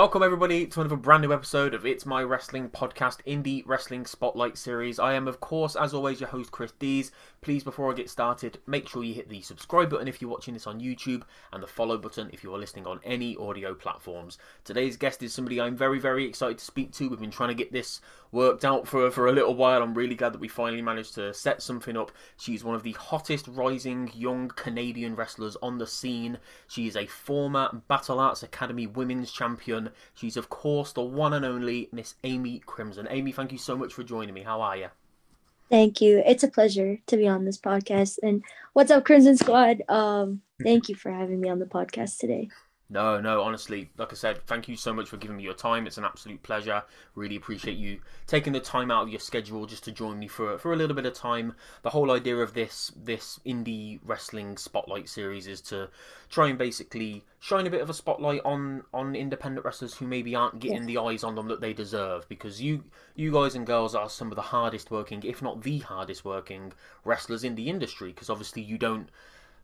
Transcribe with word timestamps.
Welcome, 0.00 0.22
everybody, 0.22 0.64
to 0.64 0.80
another 0.80 0.94
brand 0.94 1.24
new 1.24 1.32
episode 1.32 1.74
of 1.74 1.84
It's 1.84 2.06
My 2.06 2.22
Wrestling 2.22 2.68
Podcast 2.68 3.16
Indie 3.26 3.64
Wrestling 3.66 4.06
Spotlight 4.06 4.56
Series. 4.56 5.00
I 5.00 5.14
am, 5.14 5.26
of 5.26 5.40
course, 5.40 5.74
as 5.74 5.92
always, 5.92 6.20
your 6.20 6.28
host, 6.28 6.52
Chris 6.52 6.70
Dees. 6.78 7.10
Please, 7.40 7.64
before 7.64 7.90
I 7.90 7.96
get 7.96 8.08
started, 8.08 8.58
make 8.64 8.88
sure 8.88 9.02
you 9.02 9.12
hit 9.12 9.28
the 9.28 9.40
subscribe 9.40 9.90
button 9.90 10.06
if 10.06 10.22
you're 10.22 10.30
watching 10.30 10.54
this 10.54 10.68
on 10.68 10.78
YouTube 10.78 11.24
and 11.52 11.60
the 11.60 11.66
follow 11.66 11.98
button 11.98 12.30
if 12.32 12.44
you 12.44 12.54
are 12.54 12.58
listening 12.58 12.86
on 12.86 13.00
any 13.02 13.36
audio 13.38 13.74
platforms. 13.74 14.38
Today's 14.62 14.96
guest 14.96 15.20
is 15.24 15.34
somebody 15.34 15.60
I'm 15.60 15.76
very, 15.76 15.98
very 15.98 16.24
excited 16.24 16.58
to 16.58 16.64
speak 16.64 16.92
to. 16.92 17.08
We've 17.08 17.18
been 17.18 17.32
trying 17.32 17.48
to 17.48 17.54
get 17.56 17.72
this 17.72 18.00
worked 18.32 18.64
out 18.64 18.86
for, 18.86 19.02
her 19.02 19.10
for 19.10 19.26
a 19.26 19.32
little 19.32 19.54
while. 19.54 19.82
I'm 19.82 19.94
really 19.94 20.14
glad 20.14 20.32
that 20.32 20.40
we 20.40 20.48
finally 20.48 20.82
managed 20.82 21.14
to 21.14 21.32
set 21.34 21.62
something 21.62 21.96
up. 21.96 22.12
She's 22.36 22.64
one 22.64 22.74
of 22.74 22.82
the 22.82 22.92
hottest 22.92 23.48
rising 23.48 24.10
young 24.14 24.48
Canadian 24.48 25.16
wrestlers 25.16 25.56
on 25.62 25.78
the 25.78 25.86
scene. 25.86 26.38
She 26.66 26.86
is 26.86 26.96
a 26.96 27.06
former 27.06 27.82
Battle 27.88 28.20
Arts 28.20 28.42
Academy 28.42 28.86
Women's 28.86 29.32
Champion. 29.32 29.90
She's, 30.14 30.36
of 30.36 30.48
course, 30.48 30.92
the 30.92 31.02
one 31.02 31.32
and 31.32 31.44
only 31.44 31.88
Miss 31.92 32.14
Amy 32.24 32.60
Crimson. 32.64 33.08
Amy, 33.10 33.32
thank 33.32 33.52
you 33.52 33.58
so 33.58 33.76
much 33.76 33.92
for 33.92 34.02
joining 34.02 34.34
me. 34.34 34.42
How 34.42 34.60
are 34.60 34.76
you? 34.76 34.88
Thank 35.70 36.00
you. 36.00 36.22
It's 36.24 36.42
a 36.42 36.48
pleasure 36.48 36.98
to 37.06 37.16
be 37.16 37.28
on 37.28 37.44
this 37.44 37.58
podcast. 37.58 38.18
And 38.22 38.42
what's 38.72 38.90
up, 38.90 39.04
Crimson 39.04 39.36
Squad? 39.36 39.82
Um, 39.88 40.40
thank 40.62 40.88
you 40.88 40.94
for 40.94 41.10
having 41.12 41.40
me 41.40 41.50
on 41.50 41.58
the 41.58 41.66
podcast 41.66 42.18
today. 42.18 42.48
No, 42.90 43.20
no, 43.20 43.42
honestly, 43.42 43.90
like 43.98 44.12
I 44.12 44.16
said, 44.16 44.46
thank 44.46 44.66
you 44.66 44.74
so 44.74 44.94
much 44.94 45.10
for 45.10 45.18
giving 45.18 45.36
me 45.36 45.42
your 45.42 45.52
time. 45.52 45.86
It's 45.86 45.98
an 45.98 46.06
absolute 46.06 46.42
pleasure. 46.42 46.82
Really 47.14 47.36
appreciate 47.36 47.76
you 47.76 48.00
taking 48.26 48.54
the 48.54 48.60
time 48.60 48.90
out 48.90 49.02
of 49.02 49.08
your 49.10 49.20
schedule 49.20 49.66
just 49.66 49.84
to 49.84 49.92
join 49.92 50.18
me 50.18 50.26
for 50.26 50.56
for 50.56 50.72
a 50.72 50.76
little 50.76 50.96
bit 50.96 51.04
of 51.04 51.12
time. 51.12 51.54
The 51.82 51.90
whole 51.90 52.10
idea 52.10 52.36
of 52.38 52.54
this 52.54 52.90
this 52.96 53.40
indie 53.44 54.00
wrestling 54.02 54.56
spotlight 54.56 55.10
series 55.10 55.46
is 55.46 55.60
to 55.62 55.90
try 56.30 56.48
and 56.48 56.56
basically 56.56 57.24
shine 57.38 57.66
a 57.66 57.70
bit 57.70 57.82
of 57.82 57.90
a 57.90 57.94
spotlight 57.94 58.40
on 58.42 58.84
on 58.94 59.14
independent 59.14 59.66
wrestlers 59.66 59.92
who 59.92 60.06
maybe 60.06 60.34
aren't 60.34 60.58
getting 60.58 60.86
the 60.86 60.96
eyes 60.96 61.22
on 61.22 61.34
them 61.34 61.48
that 61.48 61.60
they 61.60 61.74
deserve 61.74 62.26
because 62.30 62.62
you 62.62 62.84
you 63.14 63.30
guys 63.30 63.54
and 63.54 63.66
girls 63.66 63.94
are 63.94 64.08
some 64.08 64.32
of 64.32 64.36
the 64.36 64.40
hardest 64.56 64.90
working, 64.90 65.22
if 65.24 65.42
not 65.42 65.62
the 65.62 65.80
hardest 65.80 66.24
working 66.24 66.72
wrestlers 67.04 67.44
in 67.44 67.54
the 67.54 67.68
industry 67.68 68.12
because 68.12 68.30
obviously 68.30 68.62
you 68.62 68.78
don't 68.78 69.10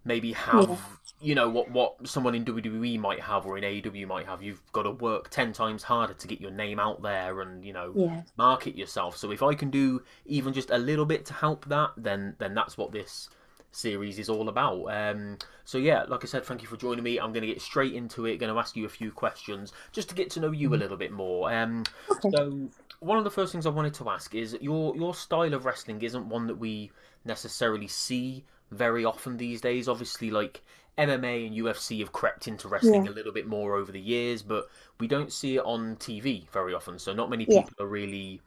maybe 0.04 0.32
have 0.32 0.68
Yeah. 0.68 0.76
you 1.20 1.34
know 1.34 1.48
what 1.48 1.70
what 1.70 2.06
someone 2.06 2.34
in 2.34 2.44
WWE 2.44 2.98
might 2.98 3.20
have 3.20 3.46
or 3.46 3.56
in 3.56 3.64
AEW 3.64 4.06
might 4.06 4.26
have. 4.26 4.42
You've 4.42 4.60
got 4.72 4.82
to 4.82 4.90
work 4.90 5.30
ten 5.30 5.52
times 5.52 5.82
harder 5.84 6.14
to 6.14 6.28
get 6.28 6.40
your 6.40 6.50
name 6.50 6.78
out 6.78 7.02
there 7.02 7.40
and 7.40 7.64
you 7.64 7.72
know 7.72 7.92
Yeah. 7.96 8.22
market 8.36 8.76
yourself. 8.76 9.16
So 9.16 9.30
if 9.30 9.42
I 9.42 9.54
can 9.54 9.70
do 9.70 10.02
even 10.26 10.52
just 10.52 10.70
a 10.70 10.78
little 10.78 11.06
bit 11.06 11.24
to 11.26 11.32
help 11.34 11.66
that, 11.66 11.90
then 11.96 12.36
then 12.38 12.54
that's 12.54 12.76
what 12.76 12.92
this 12.92 13.28
series 13.72 14.18
is 14.20 14.28
all 14.28 14.48
about. 14.48 14.84
Um, 14.86 15.38
so 15.64 15.78
yeah, 15.78 16.04
like 16.04 16.22
I 16.22 16.26
said, 16.28 16.44
thank 16.44 16.62
you 16.62 16.68
for 16.68 16.76
joining 16.76 17.02
me. 17.02 17.18
I'm 17.18 17.32
going 17.32 17.42
to 17.42 17.48
get 17.52 17.60
straight 17.60 17.94
into 17.94 18.26
it. 18.26 18.36
Going 18.36 18.52
to 18.52 18.58
ask 18.60 18.76
you 18.76 18.84
a 18.84 18.88
few 18.88 19.10
questions 19.10 19.72
just 19.92 20.08
to 20.10 20.14
get 20.14 20.30
to 20.30 20.40
know 20.40 20.52
you 20.52 20.74
a 20.74 20.76
little 20.76 20.96
bit 20.96 21.10
more. 21.10 21.52
Um, 21.52 21.88
Okay. 22.10 22.30
so 22.34 22.70
one 23.00 23.18
of 23.18 23.24
the 23.24 23.30
first 23.30 23.50
things 23.52 23.66
I 23.66 23.70
wanted 23.70 23.94
to 23.94 24.08
ask 24.10 24.34
is 24.34 24.56
your 24.60 24.94
your 24.96 25.14
style 25.14 25.54
of 25.54 25.64
wrestling 25.64 26.02
isn't 26.02 26.28
one 26.28 26.46
that 26.48 26.56
we 26.58 26.92
necessarily 27.24 27.88
see 27.88 28.44
very 28.70 29.04
often 29.04 29.36
these 29.36 29.60
days. 29.60 29.88
Obviously, 29.88 30.30
like 30.30 30.62
MMA 30.98 31.46
and 31.46 31.54
UFC 31.56 32.00
have 32.00 32.12
crept 32.12 32.48
into 32.48 32.68
wrestling 32.68 33.06
Yeah. 33.06 33.08
a 33.08 33.10
little 33.10 33.32
bit 33.32 33.46
more 33.46 33.76
over 33.76 33.92
the 33.92 34.00
years, 34.00 34.42
but 34.42 34.68
we 35.00 35.06
don't 35.08 35.32
see 35.32 35.56
it 35.56 35.64
on 35.64 35.96
TV 35.96 36.48
very 36.52 36.74
often. 36.74 36.98
So 36.98 37.12
not 37.12 37.30
many 37.30 37.46
Yeah. 37.46 37.64
people 37.64 37.74
are 37.80 37.88
really 37.88 38.40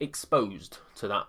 exposed 0.00 0.78
to 0.96 1.08
that 1.08 1.26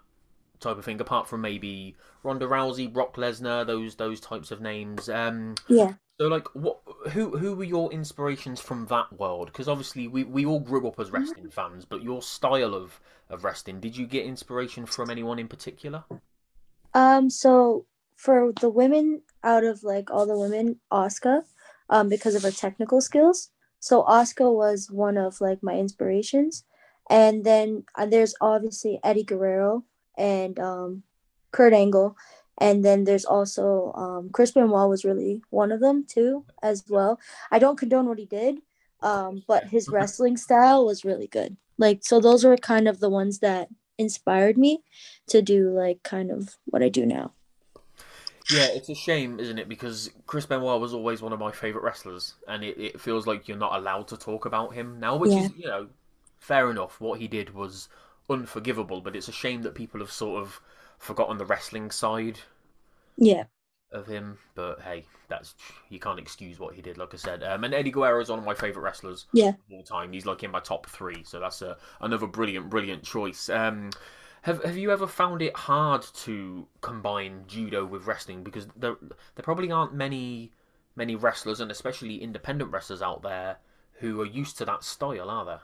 type 0.60 0.78
of 0.78 0.86
thing, 0.86 1.00
apart 1.02 1.28
from 1.28 1.42
maybe 1.42 1.96
Ronda 2.24 2.48
Rousey, 2.48 2.92
Brock 2.92 3.16
Lesnar, 3.18 3.66
those 3.68 3.96
those 3.96 4.20
types 4.20 4.52
of 4.52 4.62
names. 4.62 5.10
Um, 5.10 5.56
Yeah. 5.68 5.94
so 6.20 6.28
like, 6.28 6.48
what 6.56 6.80
who 7.12 7.38
who 7.38 7.56
were 7.56 7.64
your 7.64 7.92
inspirations 7.92 8.60
from 8.62 8.86
that 8.88 9.14
world? 9.20 9.48
Because 9.48 9.68
obviously 9.68 10.08
we, 10.08 10.24
we 10.24 10.46
all 10.46 10.60
grew 10.60 10.88
up 10.88 11.00
as 11.00 11.12
wrestling 11.12 11.50
fans, 11.50 11.86
but 11.86 12.02
your 12.04 12.22
style 12.24 12.74
of 12.74 13.00
of 13.30 13.44
wrestling, 13.44 13.80
did 13.80 13.98
you 13.98 14.08
get 14.08 14.26
inspiration 14.26 14.86
from 14.88 15.10
anyone 15.10 15.40
in 15.40 15.48
particular? 15.48 16.04
Um, 16.94 17.30
so 17.30 17.86
for 18.16 18.54
the 18.60 18.70
women 18.70 19.22
out 19.44 19.64
of 19.64 19.84
like 19.84 20.12
all 20.12 20.26
the 20.26 20.38
women, 20.38 20.80
Oscar, 20.92 21.44
um, 21.90 22.10
because 22.10 22.36
of 22.36 22.44
her 22.44 22.52
technical 22.52 23.02
skills. 23.02 23.50
So 23.80 24.04
Oscar 24.04 24.50
was 24.52 24.90
one 24.90 25.18
of 25.18 25.42
like 25.42 25.62
my 25.62 25.74
inspirations. 25.76 26.64
And 27.10 27.44
then 27.44 27.84
uh, 27.96 28.06
there's 28.06 28.34
obviously 28.40 29.00
Eddie 29.04 29.26
Guerrero 29.26 29.84
and 30.18 30.58
um 30.60 31.04
Kurt 31.52 31.74
Angle. 31.74 32.16
And 32.60 32.86
then 32.86 33.04
there's 33.04 33.26
also 33.26 33.92
um 33.94 34.30
Chris 34.32 34.52
Benoit 34.52 34.90
was 34.90 35.04
really 35.04 35.42
one 35.50 35.72
of 35.72 35.82
them 35.82 36.06
too, 36.08 36.46
as 36.62 36.86
well. 36.88 37.20
I 37.52 37.60
don't 37.60 37.78
condone 37.78 38.08
what 38.08 38.20
he 38.20 38.26
did, 38.26 38.60
um, 39.02 39.44
but 39.48 39.66
his 39.66 39.90
wrestling 39.92 40.38
style 40.38 40.86
was 40.86 41.04
really 41.04 41.28
good. 41.28 41.58
Like 41.78 42.00
so 42.04 42.22
those 42.22 42.46
were 42.46 42.56
kind 42.56 42.88
of 42.88 43.02
the 43.02 43.10
ones 43.10 43.40
that 43.40 43.68
inspired 43.98 44.58
me 44.58 44.80
to 45.28 45.42
do 45.42 45.70
like 45.70 46.04
kind 46.04 46.32
of 46.32 46.58
what 46.66 46.82
I 46.82 46.90
do 46.90 47.06
now. 47.06 47.34
Yeah, 48.50 48.68
it's 48.68 48.90
a 48.90 48.96
shame, 48.96 49.40
isn't 49.40 49.58
it? 49.58 49.70
Because 49.70 50.10
Chris 50.28 50.46
Benoit 50.46 50.80
was 50.80 50.94
always 50.94 51.22
one 51.22 51.34
of 51.34 51.40
my 51.40 51.52
favorite 51.52 51.84
wrestlers, 51.84 52.36
and 52.48 52.64
it, 52.64 52.78
it 52.78 53.02
feels 53.02 53.26
like 53.26 53.48
you're 53.48 53.58
not 53.58 53.76
allowed 53.76 54.08
to 54.10 54.18
talk 54.18 54.46
about 54.46 54.74
him 54.74 55.00
now, 55.00 55.16
which 55.16 55.32
Yeah. 55.32 55.38
is 55.38 55.52
you 55.56 55.66
know 55.68 55.90
fair 56.40 56.70
enough. 56.70 57.00
What 57.00 57.20
he 57.20 57.28
did 57.28 57.54
was 57.54 57.88
unforgivable, 58.30 59.02
but 59.02 59.16
it's 59.16 59.28
a 59.30 59.34
shame 59.34 59.62
that 59.64 59.76
people 59.76 60.00
have 60.02 60.12
sort 60.12 60.42
of 60.42 60.60
forgotten 61.00 61.38
the 61.38 61.46
wrestling 61.46 61.90
side 61.92 62.40
Yeah. 63.18 63.46
of 63.92 64.08
him. 64.08 64.38
But 64.56 64.82
hey, 64.82 65.06
that's 65.28 65.56
you 65.90 66.00
can't 66.00 66.20
excuse 66.20 66.60
what 66.60 66.76
he 66.76 66.82
did. 66.82 66.98
Like 66.98 67.14
I 67.14 67.18
said, 67.18 67.44
um, 67.44 67.64
and 67.64 67.74
Eddie 67.74 67.92
Guerrero 67.92 68.22
is 68.22 68.30
one 68.30 68.40
of 68.40 68.46
my 68.46 68.54
favorite 68.56 68.82
wrestlers 68.84 69.26
Yeah. 69.34 69.54
of 69.68 69.74
all 69.74 69.84
time. 69.84 70.12
He's 70.12 70.26
like 70.26 70.44
in 70.44 70.52
my 70.52 70.60
top 70.60 70.88
three, 70.88 71.24
so 71.24 71.40
that's 71.40 71.62
a, 71.62 71.78
another 72.02 72.28
brilliant, 72.28 72.70
brilliant 72.70 73.04
choice. 73.04 73.50
Um, 73.50 73.92
have 74.44 74.62
Have 74.64 74.78
you 74.78 74.92
ever 74.92 75.08
found 75.08 75.42
it 75.42 75.56
hard 75.56 76.02
to 76.26 76.68
combine 76.82 77.46
judo 77.48 77.86
with 77.86 78.06
wrestling? 78.06 78.44
Because 78.44 78.68
there 78.76 78.98
there 79.02 79.44
probably 79.44 79.72
aren't 79.72 79.94
many 79.94 80.52
many 80.96 81.16
wrestlers, 81.16 81.60
and 81.60 81.72
especially 81.72 82.22
independent 82.22 82.72
wrestlers 82.72 83.02
out 83.02 83.24
there 83.24 83.58
who 84.00 84.20
are 84.22 84.26
used 84.26 84.58
to 84.58 84.66
that 84.66 84.84
style, 84.84 85.30
are 85.30 85.46
there? 85.46 85.62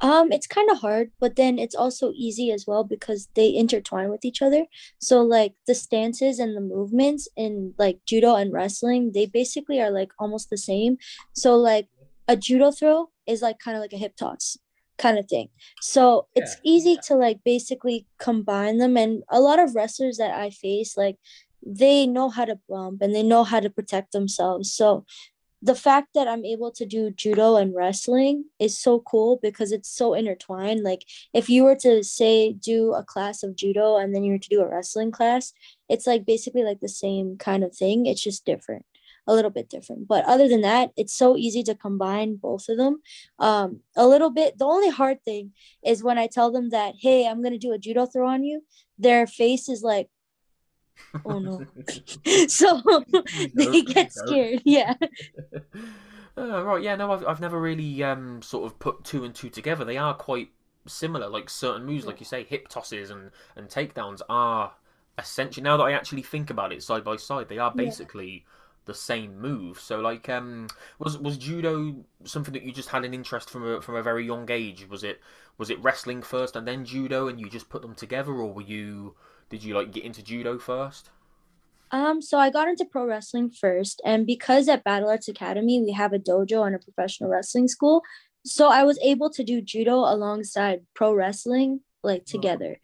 Um, 0.00 0.30
it's 0.30 0.46
kind 0.46 0.70
of 0.70 0.78
hard, 0.78 1.10
but 1.18 1.34
then 1.34 1.58
it's 1.58 1.74
also 1.74 2.12
easy 2.14 2.52
as 2.52 2.64
well 2.64 2.84
because 2.84 3.28
they 3.34 3.52
intertwine 3.52 4.10
with 4.10 4.24
each 4.24 4.40
other. 4.40 4.66
So 5.00 5.22
like 5.22 5.54
the 5.66 5.74
stances 5.74 6.38
and 6.38 6.56
the 6.56 6.60
movements 6.60 7.26
in 7.36 7.74
like 7.76 7.98
judo 8.06 8.36
and 8.36 8.52
wrestling, 8.52 9.10
they 9.12 9.26
basically 9.26 9.80
are 9.80 9.90
like 9.90 10.12
almost 10.20 10.50
the 10.50 10.56
same. 10.56 10.98
So 11.32 11.56
like 11.56 11.88
a 12.28 12.36
judo 12.36 12.70
throw 12.70 13.10
is 13.26 13.42
like 13.42 13.58
kind 13.58 13.76
of 13.76 13.80
like 13.80 13.92
a 13.92 13.96
hip 13.96 14.14
toss 14.14 14.56
kind 14.98 15.18
of 15.18 15.26
thing. 15.28 15.48
So 15.80 16.26
it's 16.34 16.56
Yeah, 16.56 16.60
easy 16.64 16.96
to 17.08 17.14
like 17.14 17.40
basically 17.44 18.06
combine 18.18 18.78
them 18.78 18.96
and 18.96 19.22
a 19.30 19.40
lot 19.40 19.58
of 19.58 19.74
wrestlers 19.74 20.18
that 20.18 20.32
I 20.38 20.50
face 20.50 20.96
like 20.96 21.16
they 21.64 22.06
know 22.06 22.28
how 22.30 22.44
to 22.44 22.58
bump 22.68 23.02
and 23.02 23.14
they 23.14 23.22
know 23.22 23.44
how 23.44 23.60
to 23.60 23.70
protect 23.70 24.12
themselves. 24.12 24.72
So 24.72 25.04
the 25.60 25.74
fact 25.74 26.10
that 26.14 26.28
I'm 26.28 26.44
able 26.44 26.70
to 26.72 26.86
do 26.86 27.10
judo 27.10 27.56
and 27.56 27.74
wrestling 27.74 28.44
is 28.60 28.78
so 28.78 29.00
cool 29.00 29.40
because 29.42 29.72
it's 29.72 29.90
so 29.90 30.14
intertwined. 30.14 30.84
Like 30.84 31.04
if 31.34 31.48
you 31.50 31.64
were 31.64 31.74
to 31.76 32.04
say 32.04 32.52
do 32.52 32.94
a 32.94 33.02
class 33.02 33.42
of 33.42 33.56
judo 33.56 33.96
and 33.96 34.14
then 34.14 34.22
you 34.22 34.32
were 34.32 34.38
to 34.38 34.48
do 34.48 34.60
a 34.60 34.68
wrestling 34.68 35.10
class, 35.10 35.52
it's 35.88 36.06
like 36.06 36.24
basically 36.24 36.62
like 36.62 36.78
the 36.80 36.88
same 36.88 37.36
kind 37.38 37.64
of 37.64 37.74
thing. 37.74 38.06
It's 38.06 38.22
just 38.22 38.44
different, 38.44 38.86
a 39.28 39.34
little 39.34 39.50
bit 39.50 39.68
different. 39.68 40.08
But 40.08 40.24
other 40.24 40.48
than 40.48 40.62
that, 40.62 40.90
it's 40.96 41.14
so 41.14 41.36
easy 41.36 41.62
to 41.64 41.74
combine 41.74 42.36
both 42.36 42.68
of 42.68 42.78
them. 42.78 43.02
Um, 43.38 43.80
a 43.94 44.08
little 44.08 44.30
bit. 44.30 44.58
The 44.58 44.64
only 44.64 44.88
hard 44.88 45.22
thing 45.22 45.52
is 45.84 46.02
when 46.02 46.18
I 46.18 46.26
tell 46.26 46.50
them 46.50 46.70
that, 46.70 46.94
hey, 46.98 47.28
I'm 47.28 47.42
gonna 47.42 47.58
do 47.58 47.72
a 47.72 47.78
judo 47.78 48.06
throw 48.06 48.26
on 48.26 48.42
you, 48.42 48.64
their 48.98 49.26
face 49.26 49.68
is 49.68 49.82
like, 49.82 50.08
oh 51.26 51.38
no. 51.38 51.64
so 52.48 52.82
they 53.54 53.82
get 53.82 54.12
scared. 54.12 54.62
Yeah. 54.64 54.94
Uh, 56.36 56.64
right, 56.64 56.82
yeah, 56.82 56.96
no, 56.96 57.12
I've, 57.12 57.26
I've 57.26 57.40
never 57.40 57.60
really 57.60 58.02
um, 58.02 58.40
sort 58.42 58.64
of 58.64 58.78
put 58.78 59.04
two 59.04 59.24
and 59.24 59.34
two 59.34 59.50
together. 59.50 59.84
They 59.84 59.98
are 59.98 60.14
quite 60.14 60.50
similar. 60.86 61.28
Like 61.28 61.50
certain 61.50 61.84
moves, 61.84 62.06
like 62.06 62.20
you 62.20 62.26
say, 62.26 62.44
hip 62.44 62.68
tosses 62.68 63.10
and, 63.10 63.30
and 63.56 63.68
takedowns 63.68 64.22
are 64.30 64.72
essentially. 65.18 65.64
Now 65.64 65.76
that 65.76 65.84
I 65.84 65.92
actually 65.92 66.22
think 66.22 66.48
about 66.48 66.72
it 66.72 66.82
side 66.82 67.04
by 67.04 67.16
side, 67.16 67.48
they 67.48 67.58
are 67.58 67.72
Yeah. 67.76 68.40
The 68.88 68.94
same 68.94 69.40
move. 69.40 69.78
So, 69.80 70.00
like, 70.00 70.28
um, 70.28 70.68
was 70.98 71.16
was 71.18 71.38
judo 71.38 72.04
something 72.24 72.52
that 72.54 72.64
you 72.64 72.72
just 72.72 72.88
had 72.88 73.04
an 73.04 73.14
interest 73.14 73.50
from 73.50 73.64
a 73.64 73.80
from 73.80 73.94
a 73.94 74.02
very 74.02 74.26
young 74.26 74.50
age? 74.50 74.88
Was 74.88 75.04
it 75.04 75.20
was 75.58 75.70
it 75.70 75.80
wrestling 75.82 76.22
first 76.22 76.56
and 76.56 76.66
then 76.66 76.84
judo, 76.84 77.28
and 77.28 77.40
you 77.40 77.48
just 77.48 77.68
put 77.70 77.82
them 77.82 77.94
together, 77.94 78.32
or 78.32 78.52
were 78.52 78.62
you 78.62 79.14
did 79.50 79.62
you 79.64 79.74
like 79.74 79.92
get 79.92 80.04
into 80.04 80.22
judo 80.22 80.58
first? 80.58 81.10
Um, 81.90 82.20
so 82.20 82.38
I 82.38 82.50
got 82.50 82.68
into 82.68 82.84
pro 82.84 83.06
wrestling 83.06 83.50
first, 83.50 84.02
and 84.04 84.26
because 84.26 84.68
at 84.68 84.84
Battle 84.84 85.08
Arts 85.08 85.28
Academy 85.28 85.80
we 85.82 85.92
have 85.92 86.12
a 86.12 86.18
dojo 86.18 86.66
and 86.66 86.74
a 86.74 86.78
professional 86.78 87.30
wrestling 87.30 87.68
school, 87.68 88.02
so 88.44 88.68
I 88.68 88.84
was 88.84 88.98
able 89.02 89.30
to 89.30 89.44
do 89.44 89.62
judo 89.62 89.96
alongside 89.96 90.82
pro 90.94 91.14
wrestling 91.14 91.80
like 92.02 92.26
together. 92.26 92.78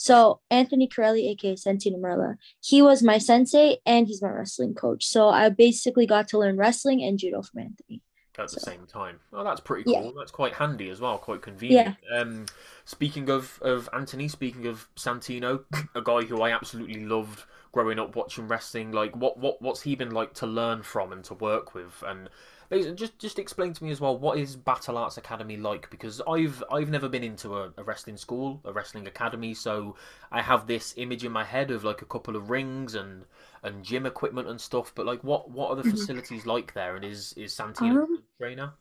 So 0.00 0.40
Anthony 0.50 0.86
Carelli, 0.88 1.28
aka 1.30 1.54
Santino 1.56 1.98
Marella, 2.00 2.36
he 2.60 2.80
was 2.80 3.02
my 3.02 3.18
sensei 3.18 3.78
and 3.84 4.06
he's 4.06 4.22
my 4.22 4.30
wrestling 4.30 4.74
coach. 4.74 5.04
So 5.04 5.28
I 5.28 5.48
basically 5.48 6.06
got 6.06 6.28
to 6.28 6.38
learn 6.38 6.56
wrestling 6.56 7.02
and 7.02 7.18
judo 7.18 7.42
from 7.42 7.62
Anthony. 7.62 8.00
at 8.38 8.44
the 8.52 8.60
So- 8.60 8.70
same 8.70 8.86
time. 8.86 9.18
Oh, 9.32 9.42
that's 9.42 9.60
pretty 9.60 9.90
Yeah. 9.90 10.02
cool. 10.02 10.12
That's 10.16 10.30
quite 10.30 10.52
handy 10.54 10.90
as 10.90 11.00
well, 11.00 11.18
quite 11.18 11.42
convenient. 11.42 11.96
Yeah. 12.08 12.20
Um, 12.20 12.46
speaking 12.84 13.28
of, 13.28 13.58
of 13.62 13.88
Anthony, 13.92 14.28
speaking 14.28 14.64
of 14.68 14.88
Santino, 14.94 15.64
a 15.96 16.00
guy 16.00 16.22
who 16.22 16.40
I 16.40 16.52
absolutely 16.52 17.04
loved 17.04 17.42
growing 17.72 17.98
up 17.98 18.14
watching 18.14 18.46
wrestling, 18.46 18.92
like 18.92 19.16
what, 19.16 19.38
what 19.38 19.60
what's 19.60 19.82
he 19.82 19.96
been 19.96 20.12
like 20.12 20.34
to 20.34 20.46
learn 20.46 20.84
from 20.84 21.10
and 21.10 21.24
to 21.24 21.34
work 21.34 21.74
with? 21.74 22.00
And 22.06 22.30
just 22.70 23.18
just 23.18 23.38
explain 23.38 23.72
to 23.72 23.84
me 23.84 23.90
as 23.90 24.00
well 24.00 24.16
what 24.18 24.38
is 24.38 24.56
Battle 24.56 24.98
Arts 24.98 25.16
Academy 25.16 25.56
like 25.56 25.88
because 25.90 26.20
I've 26.28 26.62
I've 26.70 26.90
never 26.90 27.08
been 27.08 27.24
into 27.24 27.56
a, 27.56 27.72
a 27.76 27.82
wrestling 27.84 28.16
school, 28.18 28.60
a 28.64 28.72
wrestling 28.72 29.06
academy, 29.06 29.54
so 29.54 29.96
I 30.30 30.42
have 30.42 30.66
this 30.66 30.94
image 30.96 31.24
in 31.24 31.32
my 31.32 31.44
head 31.44 31.70
of 31.70 31.84
like 31.84 32.02
a 32.02 32.06
couple 32.06 32.36
of 32.36 32.50
rings 32.50 32.94
and 32.94 33.24
and 33.62 33.84
gym 33.84 34.04
equipment 34.06 34.48
and 34.48 34.60
stuff. 34.60 34.92
But 34.94 35.06
like, 35.06 35.24
what 35.24 35.50
what 35.50 35.70
are 35.70 35.76
the 35.76 35.84
Mhm. 35.84 35.84
facilities 35.84 36.46
like 36.46 36.74
there? 36.74 36.94
And 36.96 37.04
is 37.04 37.32
is 37.34 37.54
Santino 37.54 37.94
Um, 37.94 38.18
a 38.18 38.42
trainer? 38.42 38.74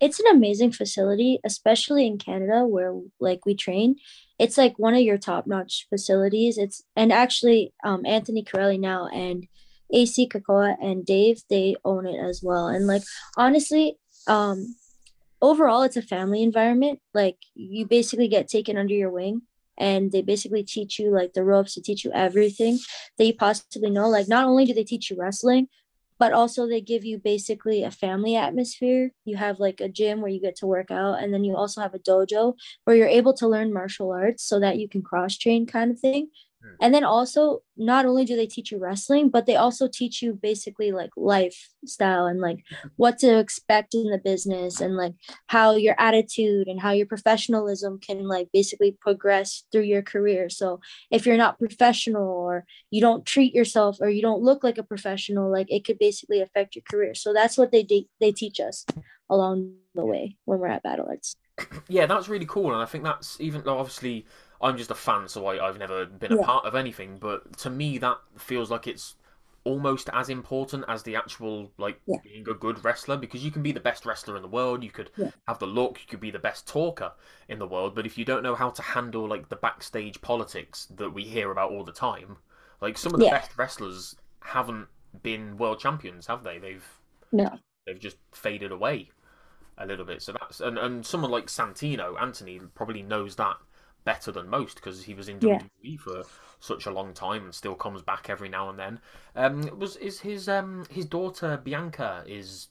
it's 0.00 0.20
an 0.20 0.26
amazing 0.30 0.72
facility, 0.72 1.40
especially 1.44 2.06
in 2.06 2.18
Canada 2.18 2.66
where 2.66 2.94
like 3.20 3.46
we 3.46 3.54
train. 3.54 3.96
It's 4.38 4.58
like 4.58 4.78
one 4.78 4.94
of 4.94 5.00
your 5.00 5.16
top-notch 5.18 5.86
facilities. 5.88 6.58
It's 6.58 6.82
and 6.96 7.12
actually 7.12 7.72
um 7.84 8.04
Anthony 8.04 8.44
Carelli 8.44 8.78
now 8.78 9.06
and 9.08 9.46
AC 9.92 10.28
Kakoa 10.28 10.76
and 10.80 11.04
Dave, 11.04 11.42
they 11.48 11.76
own 11.84 12.06
it 12.06 12.18
as 12.18 12.40
well. 12.42 12.68
And 12.68 12.86
like 12.86 13.02
honestly, 13.36 13.98
um 14.26 14.76
overall 15.40 15.82
it's 15.82 15.96
a 15.96 16.02
family 16.02 16.42
environment. 16.42 17.00
Like 17.14 17.38
you 17.54 17.86
basically 17.86 18.28
get 18.28 18.48
taken 18.48 18.76
under 18.76 18.94
your 18.94 19.10
wing 19.10 19.42
and 19.78 20.10
they 20.10 20.22
basically 20.22 20.62
teach 20.62 20.98
you 20.98 21.10
like 21.10 21.34
the 21.34 21.44
ropes 21.44 21.74
to 21.74 21.82
teach 21.82 22.04
you 22.04 22.12
everything 22.12 22.78
that 23.18 23.26
you 23.26 23.34
possibly 23.34 23.90
know. 23.90 24.08
Like 24.08 24.28
not 24.28 24.46
only 24.46 24.64
do 24.64 24.74
they 24.74 24.84
teach 24.84 25.10
you 25.10 25.16
wrestling, 25.18 25.68
but 26.18 26.32
also 26.32 26.66
they 26.66 26.80
give 26.80 27.04
you 27.04 27.18
basically 27.18 27.82
a 27.82 27.90
family 27.90 28.36
atmosphere. 28.36 29.12
You 29.24 29.36
have 29.36 29.60
like 29.60 29.80
a 29.80 29.88
gym 29.88 30.20
where 30.20 30.30
you 30.30 30.40
get 30.40 30.56
to 30.56 30.66
work 30.66 30.90
out, 30.90 31.22
and 31.22 31.32
then 31.32 31.44
you 31.44 31.54
also 31.54 31.80
have 31.80 31.94
a 31.94 31.98
dojo 31.98 32.54
where 32.84 32.96
you're 32.96 33.06
able 33.06 33.34
to 33.34 33.48
learn 33.48 33.72
martial 33.72 34.12
arts 34.12 34.42
so 34.42 34.58
that 34.60 34.78
you 34.78 34.88
can 34.88 35.02
cross 35.02 35.36
train 35.36 35.66
kind 35.66 35.90
of 35.90 36.00
thing. 36.00 36.28
Hmm. 36.66 36.74
And 36.80 36.94
then 36.94 37.04
also, 37.04 37.60
not 37.76 38.06
only 38.06 38.24
do 38.24 38.36
they 38.36 38.46
teach 38.46 38.72
you 38.72 38.78
wrestling, 38.78 39.28
but 39.28 39.46
they 39.46 39.56
also 39.56 39.88
teach 39.88 40.22
you 40.22 40.34
basically 40.34 40.92
like 40.92 41.10
lifestyle 41.16 42.26
and 42.26 42.40
like 42.40 42.64
what 42.96 43.18
to 43.18 43.38
expect 43.38 43.94
in 43.94 44.10
the 44.10 44.18
business 44.18 44.80
and 44.80 44.96
like 44.96 45.14
how 45.46 45.76
your 45.76 45.94
attitude 45.98 46.68
and 46.68 46.80
how 46.80 46.90
your 46.90 47.06
professionalism 47.06 47.98
can 47.98 48.26
like 48.26 48.48
basically 48.52 48.96
progress 49.00 49.64
through 49.70 49.82
your 49.82 50.02
career. 50.02 50.48
So 50.48 50.80
if 51.10 51.26
you're 51.26 51.36
not 51.36 51.58
professional 51.58 52.22
or 52.22 52.64
you 52.90 53.00
don't 53.00 53.26
treat 53.26 53.54
yourself 53.54 53.98
or 54.00 54.08
you 54.08 54.22
don't 54.22 54.42
look 54.42 54.64
like 54.64 54.78
a 54.78 54.82
professional 54.82 55.50
like 55.50 55.70
it 55.70 55.84
could 55.84 55.98
basically 55.98 56.40
affect 56.40 56.74
your 56.74 56.82
career 56.88 57.14
so 57.14 57.32
that's 57.32 57.56
what 57.58 57.72
they 57.72 57.82
de- 57.82 58.08
they 58.20 58.32
teach 58.32 58.60
us 58.60 58.84
along 59.28 59.74
the 59.94 60.04
way 60.04 60.36
when 60.44 60.58
we're 60.58 60.66
at 60.68 60.82
battle 60.82 61.06
arts 61.08 61.36
Yeah, 61.88 62.04
that's 62.04 62.28
really 62.28 62.44
cool, 62.44 62.72
and 62.72 62.82
I 62.82 62.84
think 62.84 63.02
that's 63.02 63.40
even 63.40 63.62
though 63.62 63.78
obviously 63.78 64.26
I'm 64.60 64.76
just 64.76 64.90
a 64.90 64.94
fan, 64.94 65.28
so 65.28 65.46
I, 65.46 65.66
I've 65.68 65.78
never 65.78 66.06
been 66.06 66.32
a 66.32 66.36
Yeah. 66.36 66.44
part 66.44 66.64
of 66.64 66.74
anything. 66.74 67.18
But 67.18 67.56
to 67.58 67.70
me, 67.70 67.98
that 67.98 68.18
feels 68.38 68.70
like 68.70 68.86
it's 68.86 69.16
almost 69.64 70.08
as 70.12 70.28
important 70.28 70.84
as 70.86 71.02
the 71.02 71.16
actual 71.16 71.72
like 71.76 72.00
Yeah. 72.06 72.18
being 72.22 72.48
a 72.48 72.54
good 72.54 72.84
wrestler 72.84 73.16
because 73.16 73.44
you 73.44 73.50
can 73.50 73.62
be 73.62 73.72
the 73.72 73.80
best 73.80 74.06
wrestler 74.06 74.36
in 74.36 74.42
the 74.42 74.48
world, 74.48 74.84
you 74.84 74.90
could 74.90 75.10
Yeah. 75.16 75.30
have 75.48 75.58
the 75.58 75.66
look, 75.66 76.00
you 76.00 76.06
could 76.08 76.20
be 76.20 76.30
the 76.30 76.38
best 76.38 76.68
talker 76.68 77.12
in 77.48 77.58
the 77.58 77.66
world, 77.66 77.94
but 77.94 78.06
if 78.06 78.16
you 78.16 78.24
don't 78.24 78.44
know 78.44 78.54
how 78.54 78.70
to 78.70 78.82
handle 78.82 79.26
like 79.26 79.48
the 79.48 79.56
backstage 79.56 80.20
politics 80.20 80.86
that 80.86 81.10
we 81.10 81.24
hear 81.24 81.50
about 81.50 81.72
all 81.72 81.82
the 81.84 81.92
time, 81.92 82.38
like 82.80 82.96
some 82.96 83.12
of 83.12 83.18
the 83.20 83.26
Yeah. 83.26 83.30
best 83.30 83.58
wrestlers 83.58 84.14
haven't 84.40 84.86
been 85.22 85.56
world 85.56 85.80
champions, 85.80 86.28
have 86.28 86.44
they? 86.44 86.58
They've 86.58 86.86
no 87.32 87.58
they've 87.86 87.98
just 87.98 88.16
faded 88.32 88.72
away 88.72 89.10
a 89.78 89.86
little 89.86 90.04
bit. 90.04 90.22
So 90.22 90.32
that's 90.32 90.60
and, 90.60 90.78
and 90.78 91.04
someone 91.04 91.30
like 91.30 91.46
Santino, 91.46 92.20
Anthony 92.20 92.60
probably 92.74 93.02
knows 93.02 93.36
that 93.36 93.56
better 94.06 94.32
than 94.32 94.48
most 94.48 94.76
because 94.76 95.04
he 95.04 95.12
was 95.12 95.28
in 95.28 95.38
Yeah. 95.40 95.58
WWE 95.58 95.98
for 96.00 96.22
such 96.60 96.86
a 96.86 96.90
long 96.90 97.12
time 97.12 97.44
and 97.44 97.54
still 97.54 97.74
comes 97.74 98.00
back 98.00 98.30
every 98.30 98.48
now 98.48 98.70
and 98.70 98.78
then. 98.78 99.00
Um, 99.34 99.78
was 99.78 99.96
is 99.96 100.20
his 100.20 100.48
um 100.48 100.86
his 100.88 101.04
daughter 101.04 101.60
Bianca 101.62 102.24
is 102.26 102.68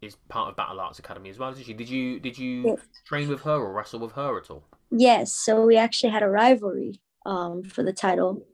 is 0.00 0.16
part 0.28 0.48
of 0.48 0.56
Battle 0.56 0.80
Arts 0.80 0.98
Academy 0.98 1.28
as 1.28 1.38
well, 1.38 1.50
is 1.50 1.60
she? 1.62 1.74
Did 1.74 1.90
you 1.90 2.18
did 2.20 2.38
you 2.38 2.62
Yes. 2.64 2.78
train 3.04 3.28
with 3.28 3.42
her 3.42 3.56
or 3.56 3.72
wrestle 3.72 4.00
with 4.00 4.12
her 4.12 4.38
at 4.38 4.50
all? 4.50 4.64
yes 4.90 5.32
so 5.32 5.64
we 5.66 5.76
actually 5.76 6.10
had 6.12 6.22
a 6.22 6.28
rivalry 6.28 7.00
um 7.26 7.64
for 7.64 7.82
the 7.82 7.92
title 7.92 8.46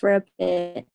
for 0.00 0.14
a 0.16 0.22
bit 0.38 0.86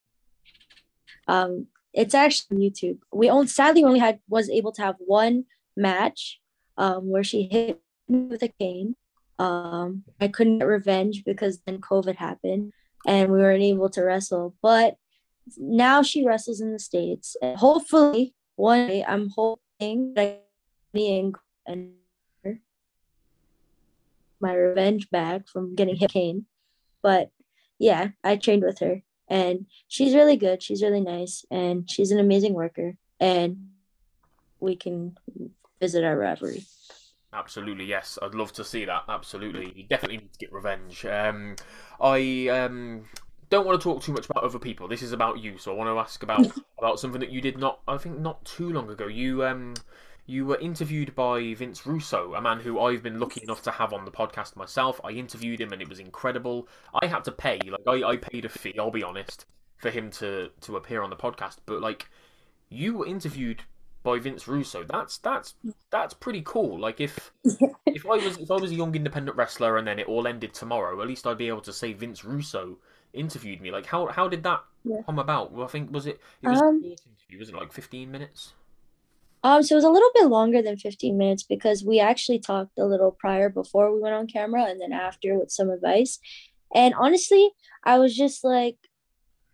um 1.28 1.68
it's 1.94 2.14
actually 2.14 2.58
on 2.58 2.62
youtube 2.62 2.98
we 3.14 3.30
only 3.30 3.48
sadly 3.48 3.84
only 3.84 4.00
had 4.00 4.20
was 4.28 4.50
able 4.50 4.72
to 4.72 4.82
have 4.82 4.96
one 5.00 5.46
match 5.78 6.42
um 6.78 7.10
where 7.10 7.24
she 7.24 7.48
hit 7.50 7.80
me 8.10 8.24
with 8.24 8.42
a 8.44 8.50
cane 8.60 8.96
um 9.40 10.04
i 10.22 10.28
couldn't 10.28 10.60
get 10.60 10.66
revenge 10.66 11.24
because 11.26 11.60
then 11.66 11.80
covid 11.80 12.16
happened 12.16 12.72
and 13.06 13.32
we 13.32 13.40
weren't 13.40 13.64
able 13.64 13.90
to 13.90 14.04
wrestle 14.04 14.56
but 14.62 14.96
now 15.58 16.02
she 16.02 16.26
wrestles 16.26 16.62
in 16.62 16.72
the 16.72 16.80
states. 16.80 17.36
And 17.42 17.58
hopefully 17.58 18.34
one 18.56 18.88
day 18.88 19.04
i'm 19.04 19.30
hoping 19.30 20.14
that 20.14 20.22
I 20.24 20.40
me 20.94 21.34
and 21.66 21.94
my 24.40 24.54
revenge 24.54 25.10
back 25.10 25.48
from 25.48 25.76
getting 25.76 25.96
hit 25.96 26.12
cane 26.12 26.46
but 27.02 27.32
yeah 27.80 28.10
i 28.24 28.36
trained 28.38 28.64
with 28.64 28.80
her 28.80 29.02
and 29.34 29.66
she's 29.88 30.14
really 30.14 30.38
good. 30.38 30.62
She's 30.62 30.84
really 30.84 31.02
nice 31.02 31.46
and 31.50 31.90
she's 31.90 32.12
an 32.12 32.20
amazing 32.20 32.54
worker 32.54 32.98
and 33.20 33.70
we 34.60 34.76
can 34.76 35.18
visit 35.80 36.04
our 36.04 36.18
rivalry 36.18 36.64
Absolutely, 37.34 37.86
yes. 37.86 38.20
I'd 38.22 38.36
love 38.36 38.54
to 38.54 38.64
see 38.64 38.86
that. 38.86 39.04
Absolutely, 39.10 39.74
you 39.76 39.84
definitely 39.84 40.18
need 40.18 40.34
to 40.34 40.40
get 40.40 40.54
revenge. 40.54 41.06
Um, 41.06 41.56
I 42.00 42.48
um, 42.50 43.06
don't 43.50 43.66
want 43.66 43.80
to 43.80 43.84
talk 43.84 44.04
too 44.04 44.14
much 44.14 44.28
about 44.30 44.44
other 44.44 44.60
people. 44.60 44.88
This 44.88 45.02
is 45.02 45.12
about 45.12 45.40
you, 45.40 45.58
so 45.58 45.72
I 45.72 45.76
want 45.76 45.90
to 45.90 46.00
ask 46.00 46.22
about 46.24 46.46
about 46.78 47.00
something 47.00 47.20
that 47.22 47.32
you 47.32 47.42
did 47.42 47.58
not. 47.58 47.80
I 47.88 47.98
think 47.98 48.20
not 48.20 48.46
too 48.46 48.72
long 48.72 48.90
ago. 48.90 49.08
You 49.08 49.46
um, 49.46 49.74
you 50.26 50.46
were 50.46 50.58
interviewed 50.58 51.16
by 51.16 51.54
Vince 51.54 51.86
Russo, 51.86 52.34
a 52.34 52.42
man 52.42 52.60
who 52.60 52.80
I've 52.80 53.04
been 53.04 53.20
lucky 53.20 53.42
enough 53.44 53.62
to 53.64 53.72
have 53.72 53.94
on 53.94 54.06
the 54.06 54.12
podcast 54.12 54.56
myself. 54.56 55.02
I 55.04 55.10
interviewed 55.10 55.60
him 55.60 55.74
and 55.74 55.82
it 55.82 55.90
was 55.90 56.00
incredible. 56.00 56.68
I 57.02 57.08
had 57.08 57.26
to 57.26 57.32
pay, 57.32 57.60
like 57.68 57.82
I, 57.88 58.12
I 58.12 58.18
paid 58.18 58.46
a 58.46 58.50
fee, 58.50 58.76
I'll 58.80 58.92
be 58.92 59.04
honest, 59.04 59.46
for 59.78 59.90
him 59.90 60.12
to 60.12 60.50
to 60.62 60.78
appear 60.78 61.02
on 61.02 61.10
the 61.10 61.16
podcast. 61.16 61.58
But 61.66 61.82
like 61.82 62.10
you 62.70 62.98
were 62.98 63.06
interviewed 63.06 63.64
by 64.04 64.20
Vince 64.20 64.48
Russo. 64.48 64.84
That's 64.84 65.18
that's 65.18 65.56
that's 65.90 66.14
pretty 66.14 66.42
cool. 66.46 66.80
Like 66.80 67.00
if 67.02 67.32
if 67.94 68.06
I 68.06 68.18
was 68.18 68.38
if 68.38 68.52
I 68.52 68.58
was 68.58 68.72
a 68.72 68.76
young 68.76 68.96
independent 68.96 69.38
wrestler 69.38 69.78
and 69.78 69.88
then 69.88 70.00
it 70.00 70.08
all 70.08 70.28
ended 70.28 70.54
tomorrow, 70.54 71.02
at 71.02 71.08
least 71.08 71.26
I'd 71.28 71.38
be 71.38 71.48
able 71.48 71.62
to 71.62 71.74
say 71.74 71.94
Vince 71.94 72.24
Russo 72.24 72.78
interviewed 73.14 73.62
me. 73.62 73.72
Like 73.72 73.86
how 73.88 74.08
how 74.08 74.28
did 74.28 74.44
that 74.44 74.64
Yeah. 74.84 75.02
come 75.06 75.20
about? 75.20 75.52
Well, 75.52 75.66
I 75.66 75.70
think 75.70 75.92
was 75.92 76.06
it 76.06 76.20
it 76.42 76.48
was 76.50 76.62
Um, 76.62 76.82
interview, 76.84 77.40
was 77.40 77.50
it 77.50 77.56
like 77.56 77.72
fifteen 77.72 78.12
minutes? 78.12 78.54
Um, 79.46 79.62
so 79.62 79.76
it 79.76 79.78
was 79.78 79.84
a 79.84 79.90
little 79.90 80.10
bit 80.14 80.28
longer 80.28 80.62
than 80.62 80.78
15 80.78 81.18
minutes 81.18 81.44
because 81.44 81.84
we 81.84 82.00
actually 82.00 82.40
talked 82.40 82.80
a 82.80 82.86
little 82.86 83.12
prior 83.12 83.50
before 83.50 83.94
we 83.94 84.00
went 84.00 84.16
on 84.16 84.26
camera 84.26 84.64
and 84.64 84.80
then 84.80 84.94
after 84.94 85.38
with 85.38 85.52
some 85.52 85.70
advice. 85.70 86.18
And 86.74 86.94
honestly, 86.94 87.52
I 87.84 88.00
was 88.00 88.16
just 88.16 88.46
like 88.46 88.78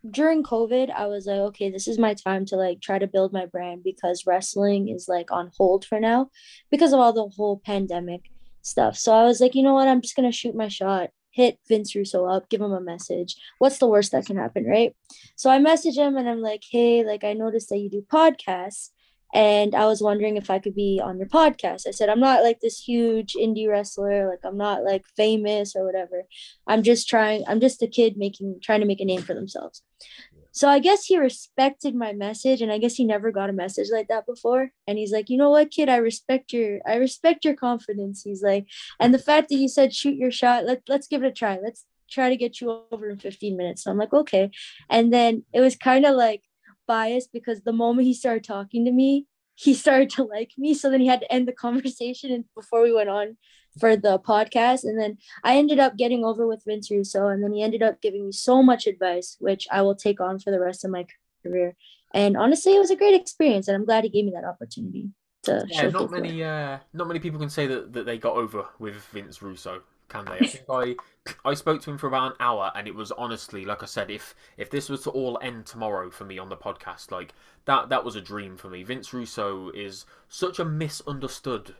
during 0.08 0.42
COVID, 0.42 0.90
I 0.90 1.06
was 1.06 1.26
like, 1.26 1.38
okay, 1.38 1.70
this 1.70 1.86
is 1.86 1.98
my 1.98 2.14
time 2.14 2.46
to 2.46 2.56
like 2.56 2.80
try 2.80 2.98
to 2.98 3.06
build 3.06 3.32
my 3.32 3.46
brand 3.46 3.82
because 3.82 4.26
wrestling 4.26 4.88
is 4.88 5.08
like 5.08 5.30
on 5.30 5.50
hold 5.56 5.84
for 5.84 6.00
now 6.00 6.30
because 6.70 6.92
of 6.92 7.00
all 7.00 7.12
the 7.12 7.28
whole 7.36 7.60
pandemic 7.64 8.30
stuff. 8.62 8.96
So 8.96 9.12
I 9.12 9.24
was 9.24 9.40
like, 9.40 9.54
you 9.54 9.62
know 9.62 9.74
what? 9.74 9.88
I'm 9.88 10.00
just 10.00 10.16
gonna 10.16 10.32
shoot 10.32 10.54
my 10.54 10.68
shot, 10.68 11.10
hit 11.30 11.58
Vince 11.68 11.94
Russo 11.94 12.24
up, 12.24 12.48
give 12.48 12.60
him 12.60 12.72
a 12.72 12.80
message. 12.80 13.36
What's 13.58 13.78
the 13.78 13.88
worst 13.88 14.12
that 14.12 14.26
can 14.26 14.36
happen, 14.36 14.64
right? 14.64 14.94
So 15.36 15.50
I 15.50 15.58
message 15.58 15.96
him 15.96 16.16
and 16.16 16.28
I'm 16.28 16.40
like, 16.40 16.62
hey, 16.70 17.04
like 17.04 17.24
I 17.24 17.34
noticed 17.34 17.68
that 17.68 17.78
you 17.78 17.90
do 17.90 18.04
podcasts 18.10 18.90
and 19.32 19.74
I 19.74 19.86
was 19.86 20.02
wondering 20.02 20.36
if 20.36 20.50
I 20.50 20.58
could 20.58 20.74
be 20.74 21.00
on 21.02 21.18
your 21.18 21.28
podcast. 21.28 21.86
I 21.86 21.92
said, 21.92 22.08
I'm 22.08 22.20
not 22.20 22.42
like 22.42 22.60
this 22.60 22.78
huge 22.78 23.34
indie 23.34 23.68
wrestler, 23.68 24.28
like 24.28 24.40
I'm 24.44 24.56
not 24.56 24.84
like 24.84 25.04
famous 25.16 25.74
or 25.76 25.84
whatever. 25.84 26.24
I'm 26.66 26.82
just 26.82 27.08
trying, 27.08 27.44
I'm 27.46 27.60
just 27.60 27.82
a 27.82 27.86
kid 27.86 28.16
making, 28.16 28.60
trying 28.62 28.80
to 28.80 28.86
make 28.86 29.00
a 29.00 29.04
name 29.04 29.22
for 29.22 29.34
themselves. 29.34 29.82
So 30.52 30.68
I 30.68 30.80
guess 30.80 31.04
he 31.04 31.16
respected 31.16 31.94
my 31.94 32.12
message 32.12 32.60
and 32.60 32.72
I 32.72 32.78
guess 32.78 32.96
he 32.96 33.04
never 33.04 33.30
got 33.30 33.50
a 33.50 33.52
message 33.52 33.88
like 33.92 34.08
that 34.08 34.26
before. 34.26 34.72
And 34.86 34.98
he's 34.98 35.12
like, 35.12 35.30
you 35.30 35.36
know 35.38 35.50
what, 35.50 35.70
kid, 35.70 35.88
I 35.88 35.96
respect 35.96 36.52
your, 36.52 36.80
I 36.86 36.96
respect 36.96 37.44
your 37.44 37.54
confidence. 37.54 38.22
He's 38.24 38.42
like, 38.42 38.66
and 38.98 39.14
the 39.14 39.18
fact 39.18 39.48
that 39.50 39.56
you 39.56 39.68
said 39.68 39.94
shoot 39.94 40.16
your 40.16 40.32
shot, 40.32 40.66
let, 40.66 40.82
let's 40.88 41.06
give 41.06 41.22
it 41.22 41.28
a 41.28 41.32
try. 41.32 41.58
Let's 41.62 41.84
try 42.10 42.28
to 42.28 42.36
get 42.36 42.60
you 42.60 42.82
over 42.90 43.10
in 43.10 43.18
15 43.18 43.56
minutes. 43.56 43.84
So 43.84 43.92
I'm 43.92 43.98
like, 43.98 44.12
okay. 44.12 44.50
And 44.88 45.12
then 45.12 45.44
it 45.52 45.60
was 45.60 45.76
kind 45.76 46.04
of 46.04 46.16
like, 46.16 46.42
biased 46.90 47.32
because 47.32 47.60
the 47.60 47.80
moment 47.84 48.08
he 48.08 48.14
started 48.14 48.42
talking 48.42 48.84
to 48.84 48.90
me, 48.90 49.26
he 49.54 49.74
started 49.84 50.10
to 50.10 50.24
like 50.24 50.52
me. 50.58 50.74
So 50.74 50.90
then 50.90 51.00
he 51.00 51.06
had 51.06 51.20
to 51.20 51.32
end 51.32 51.46
the 51.46 51.52
conversation 51.66 52.32
and 52.32 52.44
before 52.60 52.82
we 52.82 52.92
went 52.92 53.10
on 53.10 53.36
for 53.78 53.94
the 53.96 54.18
podcast. 54.18 54.82
And 54.84 54.98
then 54.98 55.18
I 55.44 55.56
ended 55.56 55.78
up 55.78 55.96
getting 55.96 56.24
over 56.24 56.46
with 56.46 56.64
Vince 56.66 56.90
Russo, 56.90 57.28
and 57.28 57.42
then 57.42 57.52
he 57.52 57.62
ended 57.62 57.82
up 57.82 58.00
giving 58.00 58.26
me 58.26 58.32
so 58.32 58.62
much 58.62 58.86
advice, 58.86 59.36
which 59.38 59.68
I 59.70 59.82
will 59.82 59.94
take 59.94 60.20
on 60.20 60.40
for 60.40 60.50
the 60.50 60.60
rest 60.60 60.84
of 60.84 60.90
my 60.90 61.06
career. 61.44 61.76
And 62.12 62.36
honestly, 62.36 62.74
it 62.74 62.80
was 62.80 62.90
a 62.90 62.96
great 62.96 63.14
experience, 63.14 63.68
and 63.68 63.76
I'm 63.76 63.84
glad 63.84 64.04
he 64.04 64.10
gave 64.10 64.24
me 64.24 64.32
that 64.34 64.44
opportunity 64.44 65.10
to 65.44 65.64
Yeah, 65.68 65.88
not 65.88 66.10
many 66.10 66.42
uh 66.42 66.78
not 66.92 67.06
many 67.06 67.20
people 67.20 67.38
can 67.38 67.50
say 67.50 67.66
that, 67.66 67.92
that 67.92 68.04
they 68.04 68.18
got 68.18 68.36
over 68.36 68.66
with 68.78 68.96
Vince 69.12 69.40
Russo, 69.40 69.82
can 70.10 70.28
they? 70.28 70.40
I 70.42 70.46
think 70.46 70.64
I 70.68 70.96
I 71.44 71.54
spoke 71.54 71.80
to 71.82 71.90
him 71.90 71.98
for 71.98 72.06
about 72.08 72.32
an 72.32 72.36
hour 72.40 72.72
and 72.74 72.86
it 72.88 72.94
was 72.94 73.12
honestly, 73.12 73.64
like 73.64 73.82
I 73.82 73.86
said, 73.86 74.10
if 74.10 74.34
if 74.58 74.70
this 74.70 74.88
was 74.90 75.02
to 75.04 75.10
all 75.10 75.38
end 75.42 75.66
tomorrow 75.66 76.10
for 76.10 76.24
me 76.24 76.38
on 76.38 76.48
the 76.50 76.56
podcast, 76.56 77.10
like 77.10 77.32
that 77.64 77.88
that 77.88 78.04
was 78.04 78.16
a 78.16 78.20
dream 78.20 78.56
for 78.58 78.68
me. 78.68 78.82
Vince 78.82 79.12
Russo 79.14 79.70
is 79.70 80.04
such 80.28 80.58
a 80.58 80.64
misunderstood 80.66 81.76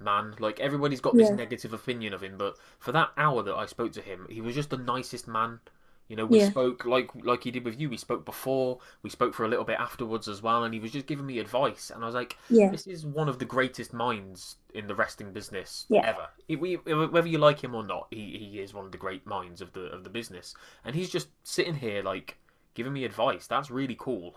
man. 0.00 0.34
Like 0.40 0.58
everybody's 0.60 1.00
got 1.00 1.16
this 1.16 1.30
Yeah. 1.30 1.36
negative 1.36 1.72
opinion 1.72 2.12
of 2.14 2.22
him, 2.22 2.36
but 2.38 2.56
for 2.78 2.92
that 2.92 3.12
hour 3.16 3.42
that 3.42 3.54
I 3.54 3.66
spoke 3.66 3.92
to 3.92 4.02
him, 4.02 4.26
he 4.30 4.40
was 4.40 4.54
just 4.54 4.70
the 4.70 4.76
nicest 4.78 5.28
man. 5.28 5.60
You 6.08 6.16
know, 6.16 6.26
we 6.26 6.40
Yeah. 6.40 6.50
spoke 6.50 6.84
like 6.84 7.10
like 7.24 7.44
he 7.44 7.50
did 7.50 7.64
with 7.64 7.80
you. 7.80 7.88
We 7.88 7.96
spoke 7.96 8.24
before, 8.26 8.78
we 9.02 9.08
spoke 9.08 9.32
for 9.32 9.44
a 9.44 9.48
little 9.48 9.64
bit 9.64 9.80
afterwards 9.80 10.28
as 10.28 10.42
well, 10.42 10.64
and 10.64 10.74
he 10.74 10.80
was 10.80 10.92
just 10.92 11.06
giving 11.06 11.24
me 11.26 11.38
advice. 11.38 11.90
And 11.90 12.02
I 12.02 12.06
was 12.06 12.14
like, 12.14 12.36
Yeah. 12.50 12.70
this 12.70 12.86
is 12.86 13.06
one 13.06 13.28
of 13.28 13.38
the 13.38 13.46
greatest 13.46 13.94
minds 13.94 14.56
in 14.74 14.86
the 14.86 14.94
wrestling 14.94 15.32
business 15.32 15.86
Yeah. 15.88 16.06
ever. 16.06 16.28
It- 16.46 16.60
we- 16.60 16.76
whether 16.76 17.28
you 17.28 17.38
like 17.38 17.64
him 17.64 17.74
or 17.74 17.82
not, 17.82 18.08
he, 18.10 18.36
he 18.36 18.60
is 18.60 18.74
one 18.74 18.84
of 18.84 18.92
the 18.92 18.98
great 18.98 19.26
minds 19.26 19.60
of 19.62 19.72
the 19.72 19.86
of 19.92 20.04
the 20.04 20.10
business, 20.10 20.54
and 20.84 20.94
he's 20.94 21.10
just 21.10 21.28
sitting 21.42 21.76
here 21.76 22.02
like 22.02 22.36
giving 22.74 22.92
me 22.92 23.04
advice. 23.04 23.46
That's 23.46 23.70
really 23.70 23.96
cool. 23.98 24.36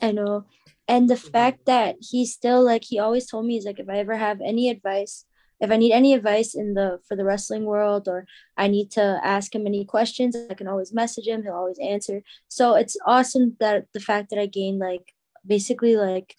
I 0.00 0.12
know. 0.12 0.44
And 0.88 1.08
the 1.08 1.14
mm-hmm. 1.14 1.30
fact 1.30 1.66
that 1.66 1.96
he 2.00 2.24
still 2.24 2.62
like 2.64 2.84
he 2.84 2.98
always 2.98 3.26
told 3.26 3.46
me 3.46 3.54
he's 3.54 3.66
like 3.66 3.80
if 3.80 3.88
I 3.88 3.98
ever 3.98 4.16
have 4.16 4.40
any 4.40 4.70
advice, 4.70 5.26
if 5.60 5.70
I 5.70 5.76
need 5.76 5.92
any 5.92 6.12
advice 6.14 6.54
in 6.54 6.74
the 6.74 7.00
for 7.08 7.16
the 7.16 7.24
wrestling 7.24 7.64
world 7.64 8.08
or 8.08 8.26
I 8.56 8.68
need 8.68 8.90
to 8.92 9.20
ask 9.22 9.54
him 9.54 9.66
any 9.66 9.84
questions, 9.84 10.36
I 10.50 10.54
can 10.54 10.68
always 10.68 10.92
message 10.92 11.26
him, 11.26 11.42
he'll 11.42 11.54
always 11.54 11.78
answer. 11.78 12.22
So 12.48 12.74
it's 12.74 12.96
awesome 13.06 13.56
that 13.60 13.86
the 13.92 14.00
fact 14.00 14.30
that 14.30 14.38
I 14.38 14.46
gained 14.46 14.78
like 14.78 15.14
basically 15.46 15.96
like 15.96 16.34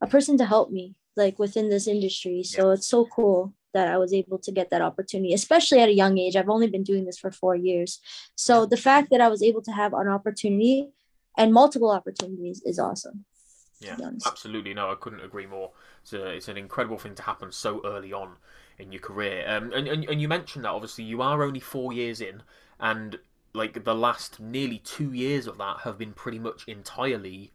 a 0.00 0.06
person 0.06 0.38
to 0.38 0.46
help 0.46 0.70
me 0.70 0.94
like 1.16 1.38
within 1.38 1.68
this 1.68 1.86
industry. 1.86 2.42
So 2.42 2.70
it's 2.70 2.86
so 2.86 3.06
cool 3.06 3.54
that 3.74 3.88
I 3.88 3.98
was 3.98 4.14
able 4.14 4.38
to 4.38 4.52
get 4.52 4.70
that 4.70 4.80
opportunity, 4.80 5.34
especially 5.34 5.80
at 5.80 5.88
a 5.88 5.94
young 5.94 6.16
age. 6.16 6.36
I've 6.36 6.48
only 6.48 6.66
been 6.66 6.82
doing 6.82 7.04
this 7.04 7.18
for 7.18 7.30
4 7.30 7.56
years. 7.56 8.00
So 8.34 8.64
the 8.64 8.76
fact 8.76 9.10
that 9.10 9.20
I 9.20 9.28
was 9.28 9.42
able 9.42 9.62
to 9.62 9.72
have 9.72 9.92
an 9.92 10.08
opportunity 10.08 10.88
and 11.36 11.52
multiple 11.52 11.90
opportunities 11.90 12.62
is 12.64 12.78
awesome. 12.78 13.26
Yeah, 13.80 13.98
absolutely. 14.24 14.72
No, 14.72 14.90
I 14.90 14.94
couldn't 14.94 15.20
agree 15.20 15.46
more. 15.46 15.72
It's, 16.06 16.12
a, 16.12 16.26
it's 16.28 16.46
an 16.46 16.56
incredible 16.56 16.98
thing 16.98 17.16
to 17.16 17.22
happen 17.22 17.50
so 17.50 17.82
early 17.84 18.12
on 18.12 18.36
in 18.78 18.92
your 18.92 19.00
career. 19.00 19.44
Um, 19.48 19.72
and, 19.72 19.88
and 19.88 20.04
and 20.04 20.20
you 20.20 20.28
mentioned 20.28 20.64
that 20.64 20.70
obviously 20.70 21.02
you 21.02 21.20
are 21.20 21.42
only 21.42 21.58
four 21.58 21.92
years 21.92 22.20
in, 22.20 22.44
and 22.78 23.18
like 23.52 23.82
the 23.82 23.94
last 23.94 24.38
nearly 24.38 24.78
two 24.78 25.12
years 25.12 25.48
of 25.48 25.58
that 25.58 25.78
have 25.80 25.98
been 25.98 26.12
pretty 26.12 26.38
much 26.38 26.62
entirely 26.68 27.50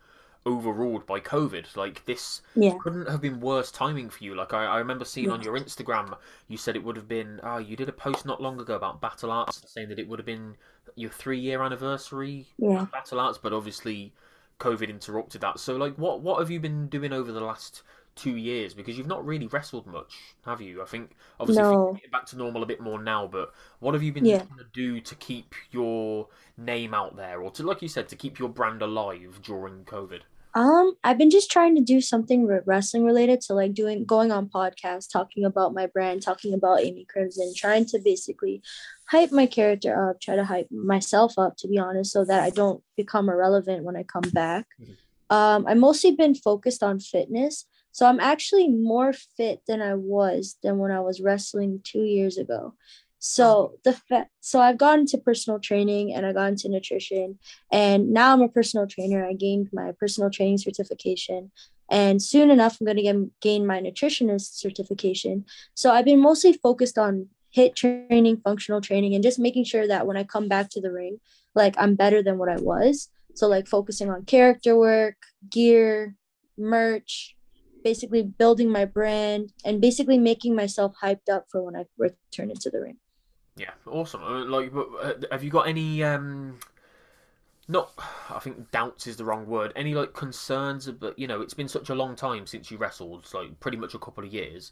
overruled 0.46 1.06
by 1.06 1.22
COVID. 1.22 1.78
Like 1.78 2.04
this 2.04 2.42
Yeah. 2.56 2.74
couldn't 2.82 3.08
have 3.08 3.22
been 3.22 3.40
worse 3.40 3.72
timing 3.72 4.10
for 4.10 4.22
you. 4.26 4.36
Like 4.36 4.54
I, 4.54 4.66
I 4.66 4.78
remember 4.80 5.06
seeing 5.06 5.30
on 5.32 5.42
your 5.42 5.58
Instagram, 5.58 6.18
you 6.50 6.58
said 6.58 6.76
it 6.76 6.84
would 6.84 6.98
have 6.98 7.08
been. 7.08 7.40
Oh, 7.44 7.58
you 7.58 7.78
did 7.78 7.88
a 7.88 7.94
post 7.94 8.26
not 8.26 8.42
long 8.42 8.60
ago 8.60 8.76
about 8.76 9.00
Battle 9.00 9.32
Arts, 9.32 9.64
saying 9.66 9.88
that 9.88 10.00
it 10.00 10.10
would 10.10 10.20
have 10.20 10.26
been 10.26 10.58
your 10.96 11.10
three-year 11.12 11.64
anniversary 11.64 12.48
Yeah. 12.58 12.88
Battle 12.92 13.22
Arts, 13.22 13.38
but 13.38 13.54
obviously 13.54 14.12
COVID 14.60 14.90
interrupted 14.90 15.40
that. 15.40 15.58
So, 15.60 15.78
like, 15.78 15.96
what 15.96 16.20
what 16.22 16.40
have 16.40 16.52
you 16.52 16.60
been 16.60 16.88
doing 16.90 17.14
over 17.14 17.32
the 17.32 17.40
last 17.40 17.82
two 18.16 18.36
years? 18.36 18.74
Because 18.74 18.98
you've 18.98 19.08
not 19.08 19.26
really 19.26 19.48
wrestled 19.48 19.88
much, 19.88 20.14
have 20.46 20.62
you? 20.62 20.82
I 20.82 20.86
think 20.86 21.12
obviously 21.40 21.64
No. 21.64 21.94
things 21.94 22.12
back 22.12 22.26
to 22.28 22.38
normal 22.38 22.64
a 22.64 22.66
bit 22.66 22.82
more 22.82 23.02
now, 23.02 23.28
but 23.28 23.54
what 23.80 23.94
have 23.94 24.04
you 24.04 24.12
been 24.12 24.26
Yeah. 24.26 24.44
trying 24.44 24.60
to 24.60 24.66
do 24.74 25.02
to 25.02 25.16
keep 25.16 25.56
your 25.72 26.28
name 26.58 26.94
out 26.94 27.16
there, 27.16 27.42
or 27.42 27.52
to, 27.52 27.64
like 27.64 27.82
you 27.82 27.88
said, 27.88 28.10
to 28.10 28.16
keep 28.16 28.40
your 28.40 28.50
brand 28.50 28.82
alive 28.82 29.40
during 29.44 29.86
COVID? 29.86 30.22
Um, 30.54 30.98
I've 31.06 31.18
been 31.18 31.30
just 31.30 31.50
trying 31.50 31.76
to 31.76 31.82
do 31.82 32.02
something 32.02 32.46
re- 32.46 32.60
wrestling 32.66 33.06
related. 33.06 33.42
So 33.42 33.56
like 33.56 33.74
doing 33.74 34.04
going 34.04 34.34
on 34.34 34.50
podcasts, 34.50 35.10
talking 35.10 35.46
about 35.46 35.74
my 35.74 35.88
brand, 35.88 36.22
talking 36.22 36.54
about 36.54 36.82
Amy 36.82 37.06
Crimson, 37.06 37.54
trying 37.56 37.86
to 37.86 38.00
basically 38.00 38.62
hype 39.06 39.32
my 39.32 39.46
character 39.46 40.10
up, 40.10 40.20
try 40.20 40.36
to 40.36 40.44
hype 40.44 40.70
myself 40.70 41.40
up 41.40 41.56
to 41.60 41.70
be 41.70 41.78
honest, 41.78 42.12
so 42.12 42.26
that 42.26 42.44
I 42.44 42.50
don't 42.50 42.84
become 42.98 43.30
irrelevant 43.30 43.86
when 43.86 43.96
I 43.96 44.04
come 44.04 44.30
back. 44.34 44.68
Mhm. 44.82 44.98
Um, 45.30 45.66
I've 45.68 45.78
mostly 45.78 46.12
been 46.18 46.36
focused 46.36 46.84
on 46.84 47.00
fitness. 47.00 47.66
So 47.92 48.06
I'm 48.06 48.20
actually 48.20 48.70
more 48.70 49.14
fit 49.14 49.62
than 49.68 49.82
I 49.82 49.96
was 49.96 50.58
than 50.64 50.78
when 50.78 50.92
I 50.92 51.02
was 51.02 51.22
wrestling 51.22 51.82
two 51.84 52.04
years 52.04 52.38
ago. 52.38 52.74
So 53.20 53.76
the 53.84 53.94
fa- 53.94 54.30
so 54.40 54.60
I've 54.60 54.80
gone 54.80 55.02
into 55.02 55.18
personal 55.18 55.60
training 55.60 56.14
and 56.14 56.26
I 56.26 56.34
got 56.34 56.50
into 56.50 56.70
nutrition 56.70 57.38
and 57.72 58.12
now 58.12 58.34
I'm 58.34 58.42
a 58.42 58.50
personal 58.50 58.88
trainer. 58.88 59.24
I 59.26 59.34
gained 59.34 59.70
my 59.72 59.92
personal 60.00 60.32
training 60.32 60.58
certification, 60.58 61.52
and 61.92 62.22
soon 62.22 62.50
enough, 62.50 62.78
I'm 62.80 62.86
going 62.86 62.98
to 62.98 63.04
get, 63.04 63.40
gain 63.42 63.68
my 63.68 63.82
nutritionist 63.82 64.56
certification. 64.56 65.46
So 65.76 65.92
I've 65.92 66.06
been 66.06 66.22
mostly 66.22 66.54
focused 66.54 66.98
on 66.98 67.28
hit 67.50 67.76
training, 67.76 68.38
functional 68.38 68.80
training, 68.80 69.14
and 69.14 69.22
just 69.22 69.38
making 69.38 69.66
sure 69.66 69.86
that 69.86 70.08
when 70.08 70.16
I 70.16 70.24
come 70.24 70.48
back 70.48 70.70
to 70.70 70.82
the 70.82 70.92
ring, 70.92 71.20
like 71.54 71.76
I'm 71.78 71.96
better 71.96 72.24
than 72.24 72.38
what 72.38 72.48
I 72.48 72.56
was. 72.56 73.10
So, 73.36 73.48
like 73.48 73.68
focusing 73.68 74.10
on 74.10 74.24
character 74.24 74.78
work, 74.78 75.16
gear, 75.50 76.16
merch, 76.58 77.36
basically 77.84 78.24
building 78.24 78.70
my 78.70 78.86
brand, 78.86 79.54
and 79.66 79.82
basically 79.82 80.18
making 80.18 80.56
myself 80.56 80.96
hyped 81.02 81.30
up 81.32 81.46
for 81.50 81.64
when 81.64 81.76
I 81.76 81.86
return 81.98 82.50
into 82.50 82.70
the 82.70 82.82
ring. 82.82 82.98
Yeah, 83.56 83.72
awesome. 83.86 84.24
Uh, 84.24 84.46
Like, 84.46 84.72
uh, 84.74 85.14
have 85.32 85.44
you 85.44 85.50
got 85.50 85.68
any 85.68 86.04
um, 86.04 86.60
not? 87.68 87.92
I 88.30 88.40
think 88.40 88.72
doubts 88.72 89.08
is 89.08 89.18
the 89.18 89.26
wrong 89.26 89.46
word. 89.46 89.74
Any 89.76 89.94
like 89.94 90.14
concerns? 90.14 90.90
But 90.90 91.20
you 91.20 91.28
know, 91.28 91.42
it's 91.42 91.54
been 91.54 91.68
such 91.68 91.90
a 91.90 91.96
long 91.96 92.16
time 92.16 92.48
since 92.48 92.72
you 92.72 92.78
wrestled, 92.78 93.22
it's 93.24 93.34
like 93.34 93.60
pretty 93.60 93.78
much 93.78 93.94
a 93.94 94.00
couple 94.00 94.24
of 94.24 94.34
years. 94.34 94.72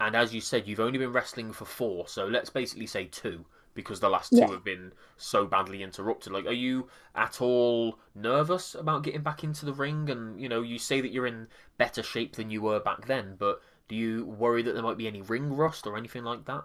And 0.00 0.14
as 0.14 0.32
you 0.32 0.40
said, 0.40 0.68
you've 0.68 0.80
only 0.80 0.98
been 0.98 1.12
wrestling 1.12 1.52
for 1.52 1.64
four, 1.64 2.06
so 2.06 2.24
let's 2.26 2.50
basically 2.50 2.86
say 2.86 3.06
two, 3.06 3.44
because 3.74 4.00
the 4.00 4.08
last 4.10 4.30
two 4.30 4.38
Yeah. 4.38 4.48
have 4.50 4.64
been 4.64 4.92
so 5.16 5.46
badly 5.46 5.82
interrupted. 5.82 6.32
Like, 6.32 6.46
are 6.46 6.52
you 6.52 6.88
at 7.14 7.40
all 7.40 7.98
nervous 8.14 8.74
about 8.74 9.02
getting 9.02 9.22
back 9.22 9.44
into 9.44 9.64
the 9.64 9.72
ring? 9.72 10.10
And 10.10 10.40
you 10.40 10.48
know, 10.48 10.62
you 10.62 10.78
say 10.78 11.00
that 11.00 11.12
you're 11.12 11.26
in 11.26 11.48
better 11.76 12.02
shape 12.02 12.36
than 12.36 12.50
you 12.50 12.62
were 12.62 12.80
back 12.80 13.06
then, 13.06 13.36
but 13.38 13.60
do 13.88 13.96
you 13.96 14.24
worry 14.26 14.62
that 14.62 14.72
there 14.72 14.82
might 14.82 14.98
be 14.98 15.06
any 15.06 15.22
ring 15.22 15.52
rust 15.54 15.86
or 15.86 15.96
anything 15.96 16.24
like 16.24 16.44
that? 16.46 16.64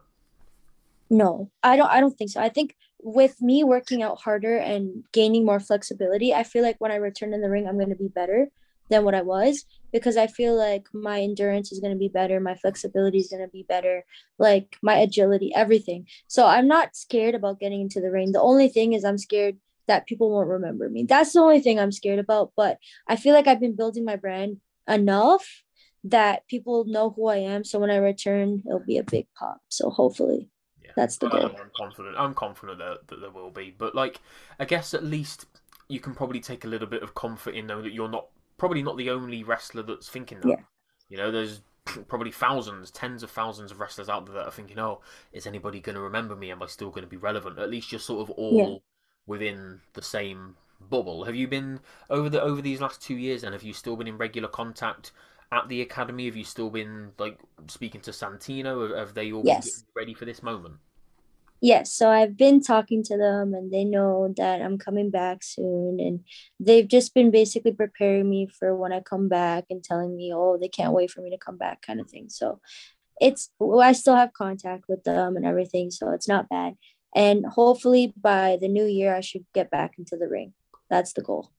No, 1.10 1.52
I 1.62 1.76
don't 1.76 1.90
I 1.90 2.00
don't 2.00 2.18
think 2.18 2.32
so. 2.32 2.42
I 2.42 2.50
think 2.50 2.76
with 3.02 3.42
me 3.42 3.64
working 3.64 4.02
out 4.02 4.22
harder 4.22 4.58
and 4.58 5.04
gaining 5.12 5.46
more 5.46 5.60
flexibility, 5.60 6.34
I 6.34 6.44
feel 6.44 6.64
like 6.64 6.80
when 6.80 6.92
I 6.92 6.96
return 6.96 7.34
in 7.34 7.42
the 7.42 7.50
ring, 7.50 7.68
I'm 7.68 7.78
going 7.78 7.90
to 7.90 7.96
be 7.96 8.08
better 8.08 8.50
than 8.90 9.04
what 9.04 9.16
I 9.16 9.22
was 9.22 9.66
because 9.92 10.18
I 10.18 10.28
feel 10.28 10.56
like 10.56 10.88
my 10.94 11.22
endurance 11.22 11.72
is 11.72 11.80
going 11.80 11.94
to 11.94 12.00
be 12.00 12.10
better, 12.10 12.40
my 12.40 12.56
flexibility 12.56 13.20
is 13.20 13.30
going 13.30 13.44
to 13.44 13.48
be 13.48 13.64
better, 13.64 14.04
like 14.40 14.78
my 14.82 14.96
agility, 14.96 15.54
everything. 15.56 16.08
So 16.28 16.46
I'm 16.46 16.68
not 16.68 16.96
scared 16.96 17.36
about 17.36 17.60
getting 17.60 17.82
into 17.82 18.02
the 18.02 18.12
ring. 18.12 18.32
The 18.32 18.42
only 18.42 18.70
thing 18.70 18.94
is 18.94 19.06
I'm 19.06 19.20
scared 19.20 19.58
that 19.88 20.08
people 20.08 20.32
won't 20.32 20.48
remember 20.48 20.90
me. 20.90 21.04
That's 21.04 21.34
the 21.34 21.42
only 21.42 21.62
thing 21.62 21.80
I'm 21.80 21.92
scared 21.92 22.20
about, 22.20 22.54
but 22.56 22.80
I 23.08 23.16
feel 23.16 23.34
like 23.34 23.48
I've 23.48 23.60
been 23.60 23.76
building 23.76 24.04
my 24.04 24.16
brand 24.16 24.58
enough 24.88 25.64
that 26.06 26.48
people 26.48 26.86
know 26.86 27.12
who 27.12 27.28
I 27.28 27.38
am. 27.38 27.64
So 27.64 27.80
when 27.80 27.90
I 27.90 27.98
return, 27.98 28.64
it'll 28.66 28.80
be 28.80 28.98
a 28.98 29.04
big 29.04 29.28
pop. 29.38 29.62
So 29.70 29.90
hopefully. 29.90 30.50
Yeah. 30.84 30.92
That's 30.96 31.18
the 31.18 31.30
goal. 31.30 31.46
I'm 31.46 31.72
confident. 31.78 32.16
I'm 32.18 32.34
confident 32.34 32.80
that, 32.80 33.08
that 33.08 33.22
there 33.22 33.32
will 33.32 33.52
be, 33.52 33.74
but 33.78 33.96
like, 33.96 34.20
I 34.60 34.66
guess 34.66 34.94
at 34.94 35.04
least 35.04 35.46
you 35.88 36.00
can 36.00 36.16
probably 36.16 36.40
take 36.40 36.66
a 36.66 36.68
little 36.68 36.88
bit 36.88 37.04
of 37.04 37.14
comfort 37.14 37.56
in 37.56 37.68
knowing 37.68 37.84
that 37.84 37.94
you're 37.94 38.10
not 38.10 38.28
probably 38.58 38.84
not 38.84 38.98
the 38.98 39.10
only 39.10 39.44
wrestler 39.44 39.84
that's 39.84 40.10
thinking 40.10 40.40
that. 40.42 40.50
Yeah. 40.50 40.56
You 41.10 41.18
know, 41.18 41.32
there's 41.32 41.62
probably 42.08 42.32
thousands, 42.32 42.92
tens 42.92 43.24
of 43.24 43.32
thousands 43.32 43.72
of 43.72 43.80
wrestlers 43.80 44.10
out 44.10 44.26
there 44.26 44.36
that 44.36 44.48
are 44.48 44.52
thinking, 44.52 44.80
"Oh, 44.80 45.02
is 45.32 45.46
anybody 45.46 45.80
going 45.80 45.96
to 45.96 46.02
remember 46.02 46.36
me? 46.36 46.52
Am 46.52 46.64
I 46.64 46.68
still 46.68 46.90
going 46.90 47.04
to 47.04 47.10
be 47.10 47.18
relevant?" 47.18 47.60
At 47.60 47.70
least 47.70 47.92
you're 47.92 48.00
sort 48.00 48.22
of 48.22 48.32
all 48.32 48.58
Yeah. 48.58 48.78
within 49.26 49.82
the 49.94 50.02
same 50.02 50.56
bubble. 50.80 51.26
Have 51.26 51.36
you 51.36 51.48
been 51.48 51.80
over 52.10 52.30
the 52.30 52.42
over 52.42 52.62
these 52.62 52.82
last 52.82 53.02
two 53.02 53.16
years? 53.16 53.44
And 53.44 53.54
have 53.54 53.64
you 53.64 53.74
still 53.74 53.96
been 53.96 54.08
in 54.08 54.18
regular 54.18 54.48
contact 54.50 55.12
at 55.52 55.68
the 55.70 55.82
academy? 55.82 56.26
Have 56.26 56.36
you 56.36 56.44
still 56.46 56.70
been 56.70 57.12
like 57.18 57.40
speaking 57.68 58.02
to 58.02 58.12
Santino? 58.12 58.90
Have, 58.90 58.98
have 58.98 59.14
they 59.14 59.32
all 59.32 59.44
Yes. 59.46 59.82
been 59.82 59.88
ready 59.96 60.14
for 60.14 60.26
this 60.26 60.42
moment? 60.42 60.76
Yes, 61.64 61.94
so 61.94 62.10
I've 62.10 62.36
been 62.36 62.62
talking 62.62 63.04
to 63.04 63.18
them 63.18 63.54
and 63.54 63.72
they 63.72 63.86
know 63.86 64.34
that 64.36 64.62
I'm 64.62 64.78
coming 64.78 65.10
back 65.10 65.44
soon 65.44 65.98
and 65.98 66.20
they've 66.60 66.86
just 66.86 67.14
been 67.14 67.32
basically 67.32 67.72
preparing 67.72 68.30
me 68.30 68.48
for 68.48 68.76
when 68.76 68.92
I 68.92 69.00
come 69.00 69.30
back 69.30 69.64
and 69.70 69.82
telling 69.82 70.14
me, 70.14 70.34
"Oh, 70.36 70.58
they 70.60 70.68
can't 70.68 70.92
wait 70.92 71.10
for 71.10 71.22
me 71.22 71.30
to 71.30 71.38
come 71.38 71.56
back" 71.58 71.82
kind 71.82 72.02
of 72.02 72.10
thing. 72.10 72.28
So 72.28 72.60
it's 73.22 73.50
well, 73.60 73.80
I 73.80 73.94
still 73.94 74.18
have 74.18 74.34
contact 74.34 74.90
with 74.90 75.06
them 75.06 75.38
and 75.38 75.46
everything, 75.46 75.90
so 75.90 76.12
it's 76.12 76.28
not 76.28 76.50
bad. 76.50 76.76
And 77.16 77.46
hopefully 77.46 78.14
by 78.22 78.58
the 78.60 78.68
new 78.68 78.86
year 78.86 79.16
I 79.16 79.22
should 79.22 79.46
get 79.54 79.72
back 79.72 79.94
into 79.98 80.18
the 80.18 80.28
ring. 80.28 80.52
That's 80.90 81.14
the 81.14 81.22
goal. 81.22 81.52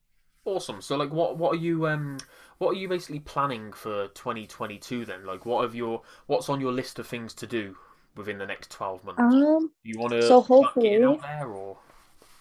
Awesome. 0.44 0.82
So 0.82 0.96
like 0.99 1.12
what 1.14 1.38
what 1.38 1.54
are 1.54 1.62
you 1.62 1.87
um 1.87 2.18
what 2.58 2.73
are 2.73 2.78
you 2.78 2.90
basically 2.90 3.20
planning 3.20 3.73
for 3.73 4.08
2022 4.08 5.06
then? 5.06 5.25
Like 5.25 5.46
what 5.46 5.62
have 5.62 5.75
your 5.75 6.02
what's 6.26 6.50
on 6.50 6.61
your 6.61 6.73
list 6.73 6.99
of 6.99 7.06
things 7.06 7.32
to 7.37 7.46
do 7.46 7.78
within 8.16 8.38
the 8.38 8.47
next 8.47 8.71
12 8.71 9.04
months? 9.04 9.21
Um 9.21 9.71
Do 9.83 9.90
you 9.90 9.99
want 9.99 10.12
to 10.12 10.23
so 10.23 10.40
hopefully- 10.40 11.02
out 11.02 11.23
there 11.23 11.49
or 11.49 11.78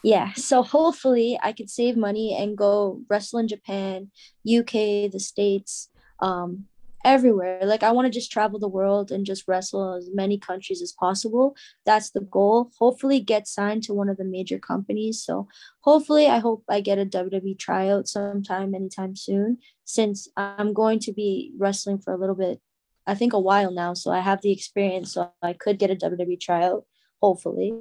Yeah, 0.03 0.33
so 0.33 0.63
hopefully 0.63 1.39
I 1.41 1.53
could 1.53 1.69
save 1.69 1.95
money 1.95 2.35
and 2.37 2.57
go 2.57 2.99
wrestle 3.09 3.39
in 3.39 3.47
Japan, 3.47 4.11
UK, 4.45 5.07
the 5.07 5.19
States, 5.19 5.89
um, 6.19 6.65
everywhere. 7.05 7.59
Like 7.63 7.83
I 7.83 7.91
want 7.91 8.05
to 8.05 8.11
just 8.19 8.31
travel 8.31 8.59
the 8.59 8.67
world 8.67 9.11
and 9.11 9.25
just 9.25 9.47
wrestle 9.47 9.93
as 9.93 10.09
many 10.13 10.37
countries 10.37 10.81
as 10.81 10.91
possible. 10.91 11.55
That's 11.85 12.11
the 12.11 12.21
goal. 12.21 12.71
Hopefully 12.79 13.19
get 13.19 13.47
signed 13.47 13.83
to 13.83 13.93
one 13.93 14.09
of 14.09 14.17
the 14.17 14.23
major 14.23 14.59
companies. 14.59 15.21
So 15.23 15.47
hopefully 15.81 16.27
I 16.27 16.39
hope 16.39 16.63
I 16.69 16.79
get 16.81 16.99
a 16.99 17.05
WWE 17.05 17.57
tryout 17.59 18.07
sometime 18.07 18.73
anytime 18.75 19.15
soon 19.15 19.57
since 19.85 20.27
I'm 20.37 20.73
going 20.73 20.99
to 20.99 21.11
be 21.13 21.53
wrestling 21.57 21.99
for 21.99 22.13
a 22.13 22.17
little 22.17 22.35
bit, 22.35 22.61
I 23.05 23.15
think 23.15 23.33
a 23.33 23.39
while 23.39 23.71
now. 23.71 23.93
So 23.93 24.11
I 24.11 24.19
have 24.19 24.41
the 24.41 24.51
experience 24.51 25.13
so 25.13 25.31
I 25.41 25.53
could 25.53 25.77
get 25.79 25.91
a 25.91 25.95
WWE 25.95 26.39
tryout, 26.39 26.85
hopefully 27.21 27.73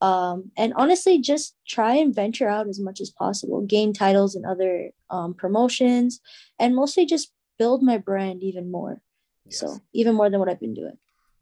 um, 0.00 0.50
and 0.56 0.72
honestly 0.76 1.18
just 1.20 1.56
try 1.68 1.94
and 1.96 2.14
venture 2.14 2.48
out 2.48 2.68
as 2.68 2.80
much 2.80 3.00
as 3.00 3.10
possible 3.10 3.60
gain 3.60 3.92
titles 3.92 4.34
and 4.34 4.46
other 4.46 4.90
um, 5.10 5.34
promotions 5.34 6.20
and 6.58 6.74
mostly 6.74 7.04
just 7.04 7.32
build 7.58 7.82
my 7.82 7.98
brand 7.98 8.42
even 8.42 8.70
more 8.70 9.02
so 9.50 9.78
even 9.92 10.14
more 10.14 10.30
than 10.30 10.38
what 10.40 10.48
i've 10.48 10.60
been 10.60 10.74
doing 10.74 10.96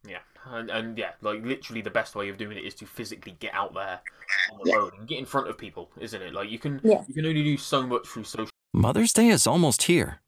Yeah, 0.06 0.24
and 0.46 0.70
and 0.70 0.98
yeah, 0.98 1.12
like 1.20 1.44
literally 1.44 1.82
the 1.82 1.90
best 1.90 2.14
way 2.16 2.28
of 2.30 2.38
doing 2.38 2.56
it 2.56 2.64
is 2.64 2.74
to 2.76 2.86
physically 2.86 3.36
get 3.38 3.54
out 3.54 3.74
there 3.74 4.00
on 4.50 4.58
the 4.58 4.70
Yeah. 4.70 4.76
road 4.78 4.94
and 4.98 5.06
get 5.06 5.18
in 5.18 5.26
front 5.26 5.48
of 5.48 5.58
people, 5.58 5.90
isn't 6.00 6.22
it? 6.22 6.32
Like 6.32 6.50
you 6.50 6.58
can 6.58 6.80
Yeah. 6.82 7.04
you 7.06 7.14
can 7.14 7.26
only 7.26 7.44
do 7.44 7.56
so 7.58 7.86
much 7.86 8.08
through 8.08 8.24
social 8.24 8.48
Mother's 8.72 9.12
Day 9.12 9.28
is 9.28 9.46
almost 9.46 9.82
here, 9.82 10.20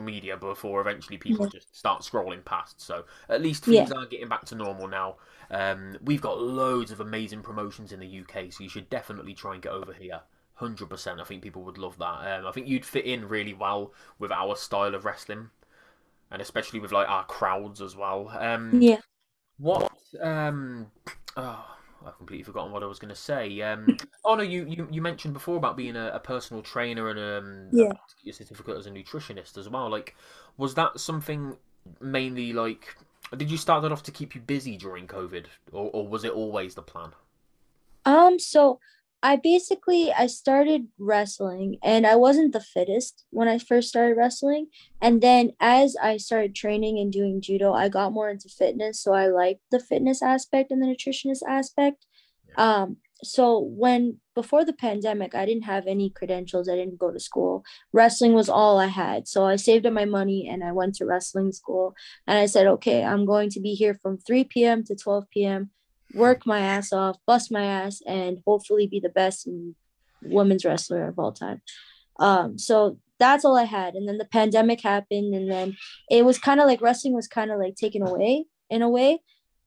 Media 0.00 0.36
before 0.36 0.80
eventually 0.80 1.16
people 1.16 1.44
Yeah. 1.44 1.48
just 1.48 1.74
start 1.76 2.02
scrolling 2.02 2.44
past. 2.44 2.80
So 2.80 3.04
at 3.28 3.40
least 3.40 3.64
Yeah. 3.66 3.86
things 3.86 3.90
are 3.92 4.04
getting 4.06 4.28
back 4.28 4.44
to 4.46 4.54
normal 4.54 4.88
now. 4.88 5.16
Um, 5.50 5.96
we've 6.02 6.20
got 6.20 6.40
loads 6.40 6.90
of 6.90 7.00
amazing 7.00 7.42
promotions 7.42 7.92
in 7.92 8.00
the 8.00 8.06
UK, 8.06 8.50
so 8.50 8.62
you 8.64 8.68
should 8.68 8.90
definitely 8.90 9.32
try 9.34 9.54
and 9.54 9.62
get 9.62 9.72
over 9.72 9.92
here. 9.92 10.20
Hundred 10.54 10.90
percent. 10.90 11.20
I 11.20 11.24
think 11.24 11.42
people 11.42 11.62
would 11.62 11.78
love 11.78 11.98
that. 11.98 12.40
Um, 12.40 12.46
I 12.46 12.52
think 12.52 12.66
you'd 12.66 12.84
fit 12.84 13.04
in 13.06 13.28
really 13.28 13.54
well 13.54 13.92
with 14.18 14.32
our 14.32 14.56
style 14.56 14.94
of 14.94 15.04
wrestling, 15.04 15.50
and 16.30 16.42
especially 16.42 16.80
with 16.80 16.92
like 16.92 17.08
our 17.08 17.24
crowds 17.26 17.80
as 17.80 17.96
well. 17.96 18.28
Um, 18.30 18.82
yeah 18.82 19.00
What? 19.58 19.92
Um. 20.20 20.90
Oh, 21.36 21.75
I've 22.04 22.16
completely 22.16 22.44
forgotten 22.44 22.72
what 22.72 22.82
I 22.82 22.86
was 22.86 22.98
going 22.98 23.10
to 23.10 23.20
say. 23.20 23.60
Um. 23.62 23.96
oh 24.24 24.34
no, 24.34 24.42
you, 24.42 24.66
you 24.66 24.88
you 24.90 25.02
mentioned 25.02 25.34
before 25.34 25.56
about 25.56 25.76
being 25.76 25.96
a, 25.96 26.08
a 26.08 26.20
personal 26.20 26.62
trainer 26.62 27.08
and 27.08 27.18
um. 27.18 27.68
Yeah. 27.72 27.86
about 27.86 28.08
to 28.08 28.16
get 28.16 28.24
your 28.26 28.32
certificate 28.34 28.76
as 28.76 28.86
a 28.86 28.90
nutritionist 28.90 29.56
as 29.58 29.68
well. 29.68 29.88
Like, 29.88 30.14
was 30.56 30.74
that 30.74 31.00
something 31.00 31.56
mainly 32.00 32.52
like? 32.52 32.96
Did 33.36 33.50
you 33.50 33.56
start 33.56 33.82
that 33.82 33.92
off 33.92 34.02
to 34.04 34.12
keep 34.12 34.34
you 34.34 34.40
busy 34.40 34.76
during 34.76 35.06
COVID, 35.06 35.46
or, 35.72 35.90
or 35.92 36.06
was 36.06 36.24
it 36.24 36.32
always 36.32 36.74
the 36.74 36.82
plan? 36.82 37.10
Um, 38.04 38.38
so 38.38 38.78
I 39.26 39.34
basically 39.34 40.12
I 40.12 40.28
started 40.28 40.86
wrestling 41.00 41.78
and 41.82 42.06
I 42.06 42.14
wasn't 42.14 42.52
the 42.52 42.60
fittest 42.60 43.24
when 43.30 43.48
I 43.48 43.58
first 43.58 43.88
started 43.88 44.16
wrestling. 44.16 44.68
And 45.02 45.20
then 45.20 45.50
as 45.58 45.96
I 46.00 46.18
started 46.18 46.54
training 46.54 47.00
and 47.00 47.12
doing 47.12 47.40
judo, 47.40 47.72
I 47.72 47.88
got 47.88 48.12
more 48.12 48.30
into 48.30 48.48
fitness. 48.48 49.02
So 49.02 49.14
I 49.14 49.26
liked 49.26 49.62
the 49.72 49.80
fitness 49.80 50.22
aspect 50.22 50.70
and 50.70 50.80
the 50.80 50.86
nutritionist 50.86 51.42
aspect. 51.48 52.06
Um, 52.56 52.98
so 53.24 53.58
when 53.58 54.20
before 54.36 54.64
the 54.64 54.72
pandemic, 54.72 55.34
I 55.34 55.44
didn't 55.44 55.64
have 55.64 55.88
any 55.88 56.08
credentials, 56.08 56.68
I 56.68 56.76
didn't 56.76 57.00
go 57.00 57.10
to 57.10 57.18
school. 57.18 57.64
Wrestling 57.92 58.32
was 58.32 58.48
all 58.48 58.78
I 58.78 58.86
had. 58.86 59.26
So 59.26 59.44
I 59.44 59.56
saved 59.56 59.86
up 59.86 59.92
my 59.92 60.04
money 60.04 60.48
and 60.48 60.62
I 60.62 60.70
went 60.70 60.94
to 60.96 61.04
wrestling 61.04 61.50
school. 61.50 61.96
And 62.28 62.38
I 62.38 62.46
said, 62.46 62.68
okay, 62.68 63.02
I'm 63.02 63.26
going 63.26 63.50
to 63.50 63.60
be 63.60 63.74
here 63.74 63.98
from 64.00 64.18
3 64.18 64.44
p.m. 64.44 64.84
to 64.84 64.94
12 64.94 65.24
p.m 65.32 65.70
work 66.14 66.46
my 66.46 66.60
ass 66.60 66.92
off, 66.92 67.16
bust 67.26 67.50
my 67.50 67.64
ass, 67.64 68.00
and 68.06 68.38
hopefully 68.46 68.86
be 68.86 69.00
the 69.00 69.08
best 69.08 69.48
women's 70.22 70.64
wrestler 70.64 71.08
of 71.08 71.18
all 71.18 71.32
time. 71.32 71.60
Um, 72.18 72.58
so 72.58 72.98
that's 73.18 73.44
all 73.44 73.56
I 73.56 73.64
had. 73.64 73.94
And 73.94 74.08
then 74.08 74.18
the 74.18 74.24
pandemic 74.24 74.80
happened, 74.82 75.34
and 75.34 75.50
then 75.50 75.76
it 76.10 76.24
was 76.24 76.38
kind 76.38 76.60
of 76.60 76.66
like 76.66 76.80
wrestling 76.80 77.14
was 77.14 77.28
kind 77.28 77.50
of 77.50 77.58
like 77.58 77.76
taken 77.76 78.02
away 78.06 78.46
in 78.70 78.82
a 78.82 78.88
way, 78.88 79.20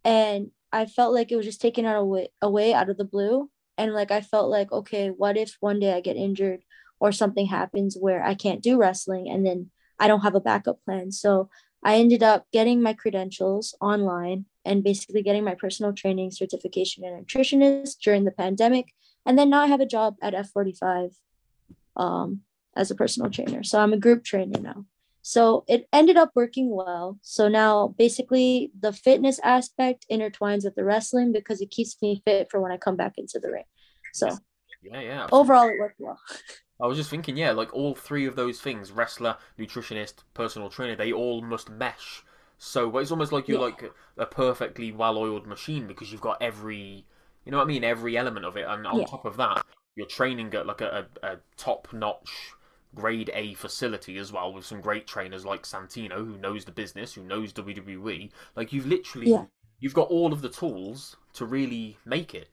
and 0.04 0.52
I 0.72 0.86
felt 0.86 1.14
like 1.14 1.32
it 1.32 1.36
was 1.36 1.46
just 1.46 1.62
taken 1.62 1.86
out 1.86 1.98
away 1.98 2.30
away 2.42 2.74
out 2.74 2.90
of 2.90 2.98
the 2.98 3.06
blue. 3.06 3.50
and 3.78 3.94
like 3.94 4.12
I 4.12 4.22
felt 4.22 4.50
like 4.50 4.72
okay, 4.72 5.10
what 5.10 5.38
if 5.38 5.56
one 5.62 5.80
day 5.80 5.94
I 5.94 6.02
get 6.02 6.18
injured 6.18 6.62
or 7.00 7.12
something 7.12 7.48
happens 7.48 7.98
where 8.00 8.24
I 8.24 8.36
can't 8.36 8.62
do 8.62 8.78
wrestling 8.78 9.30
and 9.30 9.46
then 9.46 9.72
I 10.00 10.08
don't 10.08 10.22
have 10.22 10.36
a 10.36 10.42
backup 10.42 10.84
plan. 10.84 11.12
So 11.12 11.50
I 11.84 11.96
ended 11.96 12.24
up 12.24 12.46
getting 12.52 12.82
my 12.82 12.94
credentials 12.94 13.76
online 13.80 14.46
and 14.66 14.84
basically 14.84 15.24
getting 15.24 15.44
my 15.44 15.56
personal 15.56 15.94
training 15.94 16.32
certification 16.32 17.04
and 17.04 17.26
nutritionist 17.26 18.00
during 18.04 18.26
the 18.26 18.32
pandemic. 18.32 18.94
And 19.26 19.38
then 19.38 19.50
now 19.50 19.62
I 19.62 19.68
have 19.68 19.82
a 19.82 19.86
job 19.86 20.16
at 20.22 20.34
F45 20.34 21.16
um, 21.96 22.42
as 22.76 22.92
a 22.92 22.96
personal 22.96 23.30
trainer. 23.30 23.64
So 23.64 23.80
I'm 23.80 23.94
a 23.94 23.98
group 23.98 24.24
trainer 24.24 24.60
now. 24.60 24.86
So 25.22 25.64
it 25.68 25.88
ended 25.94 26.18
up 26.18 26.32
working 26.36 26.70
well. 26.70 27.20
So 27.22 27.48
now 27.48 27.90
basically 27.98 28.72
the 28.80 28.94
fitness 28.94 29.40
aspect 29.44 30.06
intertwines 30.12 30.64
with 30.64 30.76
the 30.76 30.84
wrestling 30.84 31.32
because 31.32 31.62
it 31.62 31.72
keeps 31.72 31.98
me 32.02 32.22
fit 32.26 32.50
for 32.50 32.60
when 32.60 32.72
I 32.72 32.78
come 32.78 32.96
back 32.96 33.14
into 33.18 33.40
the 33.40 33.52
ring. 33.52 33.66
So 34.14 34.38
yeah, 34.82 35.02
yeah. 35.02 35.28
overall 35.32 35.68
it 35.68 35.80
worked 35.80 36.00
well. 36.00 36.20
I 36.82 36.88
was 36.88 36.98
just 36.98 37.10
thinking, 37.10 37.38
yeah, 37.38 37.52
like 37.52 37.74
all 37.74 37.96
three 37.96 38.26
of 38.26 38.36
those 38.36 38.60
things 38.62 38.92
wrestler, 38.92 39.38
nutritionist, 39.58 40.24
personal 40.34 40.70
trainer 40.70 40.96
they 40.96 41.12
all 41.12 41.42
must 41.42 41.70
mesh. 41.70 42.24
So 42.58 42.98
it's 42.98 43.12
almost 43.12 43.32
like 43.32 43.48
you're 43.48 43.58
Yeah. 43.58 43.66
like 43.70 43.84
a 44.18 44.26
perfectly 44.26 44.92
well 44.92 45.18
oiled 45.18 45.48
machine 45.48 45.88
because 45.88 46.12
you've 46.12 46.22
got 46.22 46.42
every, 46.42 47.06
you 47.46 47.52
know 47.52 47.58
what 47.58 47.64
I 47.64 47.68
mean? 47.68 47.84
Every 47.84 48.18
element 48.18 48.46
of 48.46 48.58
it. 48.58 48.66
And 48.68 48.86
on 48.88 49.04
Yeah. 49.04 49.06
top 49.06 49.26
of 49.26 49.38
that, 49.38 49.64
you're 49.96 50.08
training 50.08 50.54
at 50.54 50.66
like 50.66 50.82
a, 50.82 51.08
a, 51.24 51.28
a 51.28 51.38
top 51.58 51.92
notch 51.94 52.56
grade 52.96 53.30
A 53.34 53.54
facility 53.54 54.18
as 54.18 54.32
well 54.32 54.52
with 54.54 54.66
some 54.66 54.82
great 54.82 55.08
trainers 55.08 55.46
like 55.46 55.64
Santino 55.64 56.18
who 56.26 56.38
knows 56.38 56.66
the 56.66 56.72
business, 56.72 57.14
who 57.14 57.24
knows 57.24 57.54
WWE. 57.54 58.32
Like 58.56 58.74
you've 58.74 58.88
literally 58.88 59.30
Yeah. 59.30 59.46
you've 59.80 59.94
got 59.94 60.10
all 60.10 60.34
of 60.34 60.42
the 60.42 60.50
tools 60.50 61.16
to 61.34 61.46
really 61.46 61.98
make 62.06 62.34
it, 62.36 62.50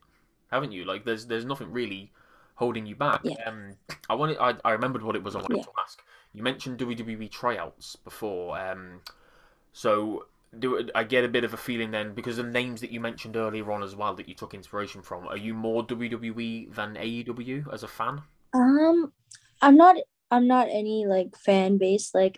haven't 0.51 0.71
you? 0.71 0.85
Like 0.85 1.05
there's 1.05 1.27
there's 1.27 1.45
nothing 1.45 1.71
really 1.71 2.11
holding 2.57 2.85
you 2.85 2.95
back. 2.95 3.21
Yeah. 3.23 3.35
Um, 3.47 3.77
I 4.09 4.15
wanted 4.15 4.37
I, 4.39 4.55
I 4.65 4.71
remembered 4.71 5.03
what 5.03 5.15
it 5.15 5.23
was 5.23 5.35
I 5.35 5.39
wanted 5.39 5.57
Yeah. 5.57 5.63
to 5.63 5.71
ask. 5.81 6.01
You 6.33 6.43
mentioned 6.43 6.77
WWE 6.79 7.31
tryouts 7.31 7.95
before. 7.95 8.59
Um, 8.59 9.01
so 9.73 10.25
do 10.57 10.89
I 10.95 11.03
get 11.03 11.23
a 11.23 11.27
bit 11.27 11.43
of 11.43 11.53
a 11.53 11.57
feeling 11.57 11.91
then 11.91 12.13
because 12.13 12.37
the 12.37 12.43
names 12.43 12.81
that 12.81 12.91
you 12.91 12.99
mentioned 12.99 13.35
earlier 13.35 13.71
on 13.71 13.83
as 13.83 13.95
well 13.95 14.13
that 14.15 14.27
you 14.27 14.35
took 14.35 14.53
inspiration 14.53 15.01
from? 15.01 15.27
Are 15.27 15.37
you 15.37 15.53
more 15.53 15.85
WWE 15.85 16.73
than 16.73 16.95
AEW 16.95 17.71
as 17.73 17.83
a 17.83 17.87
fan? 17.87 18.21
Um, 18.53 19.13
I'm 19.61 19.77
not. 19.77 19.95
I'm 20.29 20.47
not 20.47 20.67
any 20.69 21.05
like 21.05 21.37
fan 21.37 21.77
base. 21.77 22.13
Like 22.13 22.37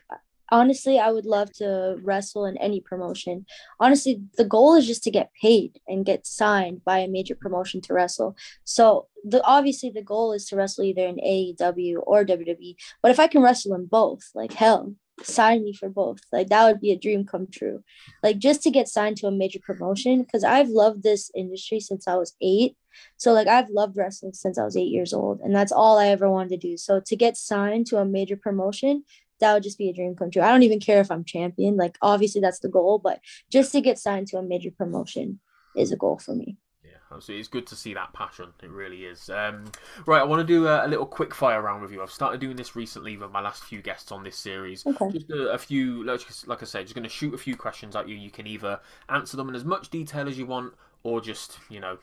honestly, 0.52 1.00
I 1.00 1.12
would 1.12 1.26
love 1.26 1.52
to 1.54 1.98
wrestle 2.04 2.46
in 2.46 2.58
any 2.58 2.82
promotion. 2.82 3.46
Honestly, 3.80 4.22
the 4.38 4.46
goal 4.46 4.76
is 4.76 4.88
just 4.88 5.04
to 5.04 5.12
get 5.12 5.32
paid 5.42 5.80
and 5.88 6.06
get 6.06 6.26
signed 6.26 6.84
by 6.84 7.00
a 7.00 7.08
major 7.08 7.36
promotion 7.36 7.82
to 7.82 7.94
wrestle. 7.94 8.36
So 8.64 9.08
the 9.24 9.44
obviously 9.44 9.90
the 9.90 10.02
goal 10.02 10.34
is 10.34 10.46
to 10.48 10.56
wrestle 10.56 10.84
either 10.84 11.06
in 11.06 11.18
AEW 11.18 11.98
or 12.04 12.26
WWE. 12.26 12.76
But 13.02 13.12
if 13.12 13.20
I 13.20 13.28
can 13.28 13.42
wrestle 13.42 13.76
in 13.76 13.86
both, 13.86 14.22
like 14.34 14.54
hell, 14.54 14.96
sign 15.24 15.64
me 15.64 15.74
for 15.74 15.90
both. 15.90 16.20
Like 16.32 16.48
that 16.50 16.66
would 16.66 16.80
be 16.80 16.92
a 16.92 17.00
dream 17.00 17.26
come 17.26 17.48
true. 17.52 17.84
Like 18.24 18.38
just 18.38 18.64
to 18.64 18.72
get 18.72 18.88
signed 18.88 19.18
to 19.18 19.28
a 19.28 19.32
major 19.32 19.60
promotion 19.60 20.24
because 20.24 20.44
I've 20.44 20.70
loved 20.70 21.04
this 21.04 21.32
industry 21.36 21.80
since 21.80 22.08
I 22.08 22.16
was 22.16 22.36
eight. 22.42 22.76
So 23.18 23.34
like 23.34 23.48
I've 23.48 23.70
loved 23.70 23.98
wrestling 23.98 24.34
since 24.34 24.58
I 24.58 24.64
was 24.64 24.76
eight 24.76 24.92
years 24.92 25.14
old, 25.14 25.40
and 25.42 25.56
that's 25.56 25.72
all 25.72 25.98
I 25.98 26.08
ever 26.08 26.30
wanted 26.30 26.50
to 26.50 26.70
do. 26.70 26.78
So 26.78 27.02
to 27.06 27.16
get 27.16 27.38
signed 27.38 27.88
to 27.88 27.98
a 27.98 28.06
major 28.06 28.36
promotion, 28.36 29.04
that 29.40 29.54
would 29.54 29.64
just 29.64 29.78
be 29.78 29.90
a 29.90 29.94
dream 29.94 30.16
come 30.16 30.32
true. 30.32 30.42
I 30.42 30.50
don't 30.50 30.64
even 30.64 30.80
care 30.80 31.00
if 31.00 31.12
I'm 31.12 31.24
champion. 31.24 31.78
Like 31.78 31.98
obviously 32.02 32.42
that's 32.42 32.60
the 32.60 32.70
goal, 32.70 33.00
but 33.00 33.20
just 33.52 33.72
to 33.74 33.82
get 33.82 33.98
signed 33.98 34.28
to 34.28 34.38
a 34.38 34.44
major 34.44 34.72
promotion 34.72 35.40
is 35.76 35.92
a 35.92 35.98
goal 35.98 36.18
for 36.18 36.36
me. 36.36 36.58
Yeah, 36.84 36.92
absolutely. 37.12 37.40
It's 37.40 37.50
good 37.50 37.68
to 37.68 37.76
see 37.76 37.94
that 37.94 38.14
passion. 38.14 38.54
It 38.64 38.70
really 38.70 39.06
is. 39.06 39.30
Um, 39.30 39.66
right, 40.06 40.22
I 40.22 40.24
want 40.24 40.40
to 40.40 40.48
do 40.48 40.68
a, 40.68 40.86
a 40.86 40.88
little 40.88 41.06
quick 41.06 41.34
fire 41.34 41.62
round 41.62 41.82
with 41.82 41.92
you. 41.92 42.02
I've 42.02 42.12
started 42.12 42.42
doing 42.42 42.56
this 42.56 42.76
recently 42.76 43.18
with 43.18 43.32
my 43.32 43.42
last 43.42 43.64
few 43.64 43.82
guests 43.82 44.12
on 44.12 44.24
this 44.24 44.38
series. 44.38 44.86
Okay. 44.86 45.12
Just 45.12 45.30
a, 45.30 45.50
a 45.52 45.58
few, 45.58 46.04
like 46.04 46.22
like 46.48 46.62
I 46.62 46.66
said, 46.66 46.86
just 46.86 46.96
going 46.96 47.04
to 47.04 47.10
shoot 47.10 47.34
a 47.34 47.38
few 47.38 47.56
questions 47.56 47.96
at 47.96 48.08
you. 48.08 48.16
You 48.16 48.32
can 48.32 48.48
either 48.48 48.80
answer 49.10 49.38
them 49.38 49.50
in 49.50 49.56
as 49.56 49.66
much 49.66 49.90
detail 49.90 50.28
as 50.28 50.38
you 50.38 50.46
want, 50.46 50.74
or 51.04 51.22
just 51.22 51.60
you 51.70 51.80
know, 51.80 51.98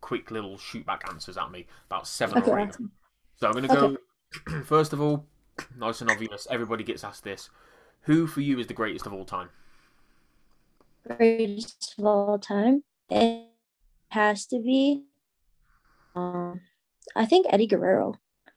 quick 0.00 0.30
little 0.30 0.58
shoot 0.58 0.84
back 0.86 1.04
answers 1.08 1.36
at 1.36 1.50
me. 1.50 1.66
About 1.86 2.06
seven 2.06 2.38
Okay, 2.38 2.50
or 2.50 2.60
eight. 2.60 2.76
So 3.36 3.46
I'm 3.46 3.52
going 3.52 3.68
to 3.68 3.74
go. 3.74 3.96
First 4.64 4.92
of 4.92 5.00
all, 5.00 5.26
nice 5.76 6.00
and 6.00 6.10
obvious. 6.10 6.46
Everybody 6.50 6.84
gets 6.84 7.04
asked 7.04 7.24
this. 7.24 7.50
Who 8.02 8.26
for 8.26 8.40
you 8.40 8.58
is 8.58 8.66
the 8.66 8.74
greatest 8.74 9.06
of 9.06 9.12
all 9.12 9.24
time? 9.24 9.50
Greatest 11.16 11.94
of 11.98 12.04
all 12.04 12.38
time. 12.38 12.84
It 13.10 13.46
has 14.08 14.46
to 14.46 14.58
be 14.58 15.04
um 16.14 16.60
I 17.16 17.26
think 17.26 17.46
Eddie 17.48 17.66
Guerrero. 17.66 18.14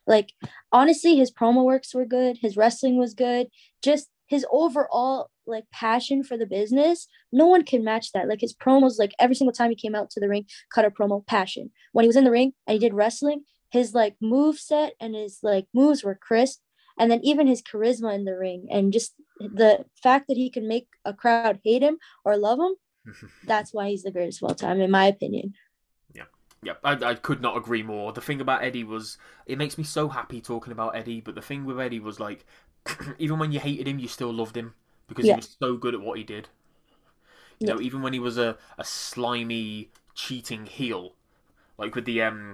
Like 0.08 0.34
honestly, 0.72 1.15
his 1.15 1.32
promo 1.32 1.63
works 1.63 1.94
were 1.94 2.06
good, 2.06 2.38
his 2.41 2.58
wrestling 2.58 2.98
was 2.98 3.13
good, 3.13 3.48
just 3.82 4.10
his 4.28 4.46
overall 4.52 5.30
like 5.48 5.65
passion 5.72 6.24
for 6.24 6.38
the 6.38 6.46
business, 6.46 7.08
no 7.32 7.46
one 7.46 7.63
can 7.63 7.84
match 7.84 8.12
that. 8.12 8.28
Like 8.28 8.41
his 8.41 8.54
promos, 8.56 9.00
like 9.00 9.13
every 9.20 9.36
single 9.36 9.54
time 9.54 9.70
he 9.70 9.76
came 9.76 9.96
out 9.96 10.10
to 10.12 10.20
the 10.20 10.30
ring, 10.30 10.46
cut 10.74 10.86
a 10.86 10.91
promo, 10.91 11.26
passion. 11.26 11.72
When 11.91 12.04
he 12.04 12.08
was 12.08 12.15
in 12.15 12.24
the 12.24 12.32
ring 12.32 12.54
and 12.68 12.74
he 12.74 12.80
did 12.80 12.94
wrestling, 12.94 13.44
his 13.70 13.94
like 13.94 14.15
move 14.22 14.58
set 14.58 14.94
and 15.00 15.15
his 15.15 15.39
like 15.44 15.68
moves 15.74 16.04
were 16.04 16.15
crisp. 16.15 16.62
And 16.98 17.12
then 17.12 17.22
even 17.24 17.48
his 17.48 17.62
charisma 17.62 18.14
in 18.16 18.26
the 18.26 18.38
ring 18.38 18.68
and 18.72 18.94
just 18.94 19.14
the 19.40 19.86
fact 20.02 20.28
that 20.28 20.38
he 20.38 20.50
can 20.50 20.68
make 20.68 20.88
a 21.06 21.14
crowd 21.14 21.60
hate 21.64 21.84
him 21.84 21.98
or 22.24 22.38
love 22.38 22.60
him, 22.60 22.76
that's 23.44 23.74
why 23.74 23.90
he's 23.90 24.04
the 24.04 24.12
greatest 24.12 24.42
of 24.44 24.50
all 24.50 24.56
time, 24.56 24.82
in 24.82 24.92
my 24.92 25.06
opinion. 25.08 25.54
Yeah. 26.14 26.24
Yep, 26.64 26.80
I, 26.84 26.92
I 26.94 27.16
could 27.16 27.42
not 27.42 27.58
agree 27.58 27.84
more. 27.84 28.12
The 28.12 28.22
thing 28.22 28.42
about 28.42 28.64
Eddie 28.64 28.84
was, 28.84 29.18
it 29.46 29.58
makes 29.58 29.78
me 29.78 29.84
so 29.84 30.10
happy 30.10 30.42
talking 30.42 30.72
about 30.72 30.96
Eddie, 30.96 31.22
but 31.22 31.36
the 31.36 31.42
thing 31.42 31.64
with 31.66 31.80
Eddie 31.80 32.00
was 32.00 32.20
like, 32.20 32.46
even 33.20 33.38
when 33.40 33.52
you 33.52 33.60
hated 33.60 33.88
him, 33.88 34.00
you 34.00 34.08
still 34.08 34.34
loved 34.34 34.58
him 34.58 34.74
because 35.08 35.28
Yeah. 35.28 35.28
he 35.28 35.36
was 35.36 35.56
so 35.60 35.78
good 35.78 35.94
at 35.94 36.02
what 36.02 36.18
he 36.18 36.24
did. 36.24 36.50
You 37.60 37.68
know, 37.68 37.82
even 37.82 38.02
when 38.02 38.14
he 38.14 38.20
was 38.20 38.38
a, 38.38 38.58
a 38.78 38.84
slimy, 38.86 39.90
cheating 40.14 40.66
heel, 40.66 41.14
like 41.78 41.96
with 41.96 42.06
the 42.06 42.22
um, 42.24 42.54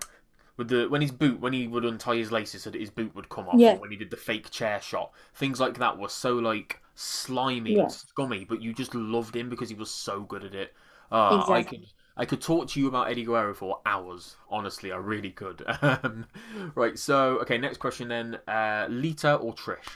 with 0.62 0.70
the 0.70 0.88
when 0.90 1.02
his 1.02 1.12
boot 1.12 1.40
when 1.40 1.54
he 1.54 1.68
would 1.68 1.84
untie 1.86 2.18
his 2.18 2.32
laces 2.32 2.62
so 2.64 2.70
that 2.70 2.80
his 2.80 2.92
boot 2.92 3.14
would 3.16 3.30
come 3.30 3.48
off, 3.48 3.56
Yeah. 3.58 3.78
when 3.78 3.90
he 3.90 3.98
did 3.98 4.12
the 4.12 4.18
fake 4.18 4.52
chair 4.52 4.80
shot, 4.80 5.12
things 5.34 5.60
like 5.60 5.78
that 5.80 5.98
were 5.98 6.10
so 6.10 6.36
like 6.36 6.80
slimy 6.96 7.74
Yeah. 7.76 7.84
and 7.84 7.92
scummy, 7.92 8.46
but 8.46 8.62
you 8.62 8.72
just 8.74 8.94
loved 8.94 9.36
him 9.36 9.50
because 9.50 9.70
he 9.70 9.76
was 9.76 9.90
so 9.90 10.22
good 10.22 10.44
at 10.44 10.54
it. 10.54 10.74
Uh, 11.12 11.44
I 11.50 11.64
could 11.64 11.86
I 12.16 12.26
could 12.26 12.42
talk 12.42 12.68
to 12.70 12.80
you 12.80 12.88
about 12.88 13.10
Eddie 13.10 13.24
Guerrero 13.24 13.54
for 13.56 13.80
hours. 13.86 14.36
Honestly, 14.50 14.92
I 14.92 14.98
really 14.98 15.32
could. 15.32 15.66
Um, 15.82 16.28
right. 16.76 16.98
So, 17.00 17.40
okay. 17.40 17.58
Next 17.58 17.78
question 17.78 18.10
then. 18.10 18.36
Uh, 18.48 18.86
Lita 18.90 19.36
or 19.36 19.54
Trish? 19.56 19.90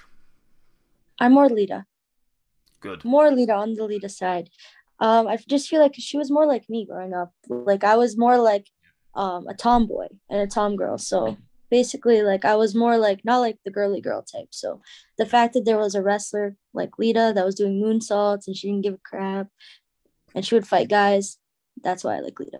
I'm 1.19 1.33
more 1.33 1.49
Lita, 1.49 1.85
Good. 2.79 3.05
more 3.05 3.29
Lita 3.31 3.53
on 3.53 3.73
the 3.75 3.83
Lita 3.85 4.09
side. 4.09 4.49
Um, 4.99 5.27
I 5.27 5.37
just 5.37 5.67
feel 5.69 5.81
like 5.81 5.93
she 5.97 6.17
was 6.17 6.31
more 6.31 6.45
like 6.47 6.69
me 6.69 6.85
growing 6.85 7.13
up. 7.13 7.33
Like 7.49 7.83
I 7.83 7.95
was 7.97 8.17
more 8.17 8.37
like 8.37 8.67
um 9.15 9.47
a 9.47 9.53
tomboy 9.53 10.07
and 10.29 10.41
a 10.41 10.47
tom 10.47 10.75
girl. 10.75 10.97
So 10.97 11.37
basically, 11.71 12.21
like 12.21 12.45
I 12.45 12.55
was 12.55 12.75
more 12.75 12.97
like 12.97 13.23
not 13.25 13.39
like 13.39 13.57
the 13.65 13.71
girly 13.71 14.01
girl 14.01 14.21
type. 14.21 14.49
So 14.51 14.81
the 15.17 15.25
fact 15.25 15.53
that 15.53 15.65
there 15.65 15.77
was 15.77 15.95
a 15.95 16.01
wrestler 16.01 16.55
like 16.73 16.97
Lita 16.99 17.31
that 17.35 17.45
was 17.45 17.55
doing 17.55 17.81
moonsaults 17.81 18.47
and 18.47 18.55
she 18.55 18.67
didn't 18.67 18.83
give 18.83 18.95
a 18.95 18.99
crap, 19.09 19.47
and 20.33 20.45
she 20.45 20.55
would 20.55 20.67
fight 20.67 20.89
guys. 20.89 21.37
That's 21.83 22.03
why 22.03 22.15
I 22.17 22.19
like 22.19 22.39
Lita. 22.39 22.59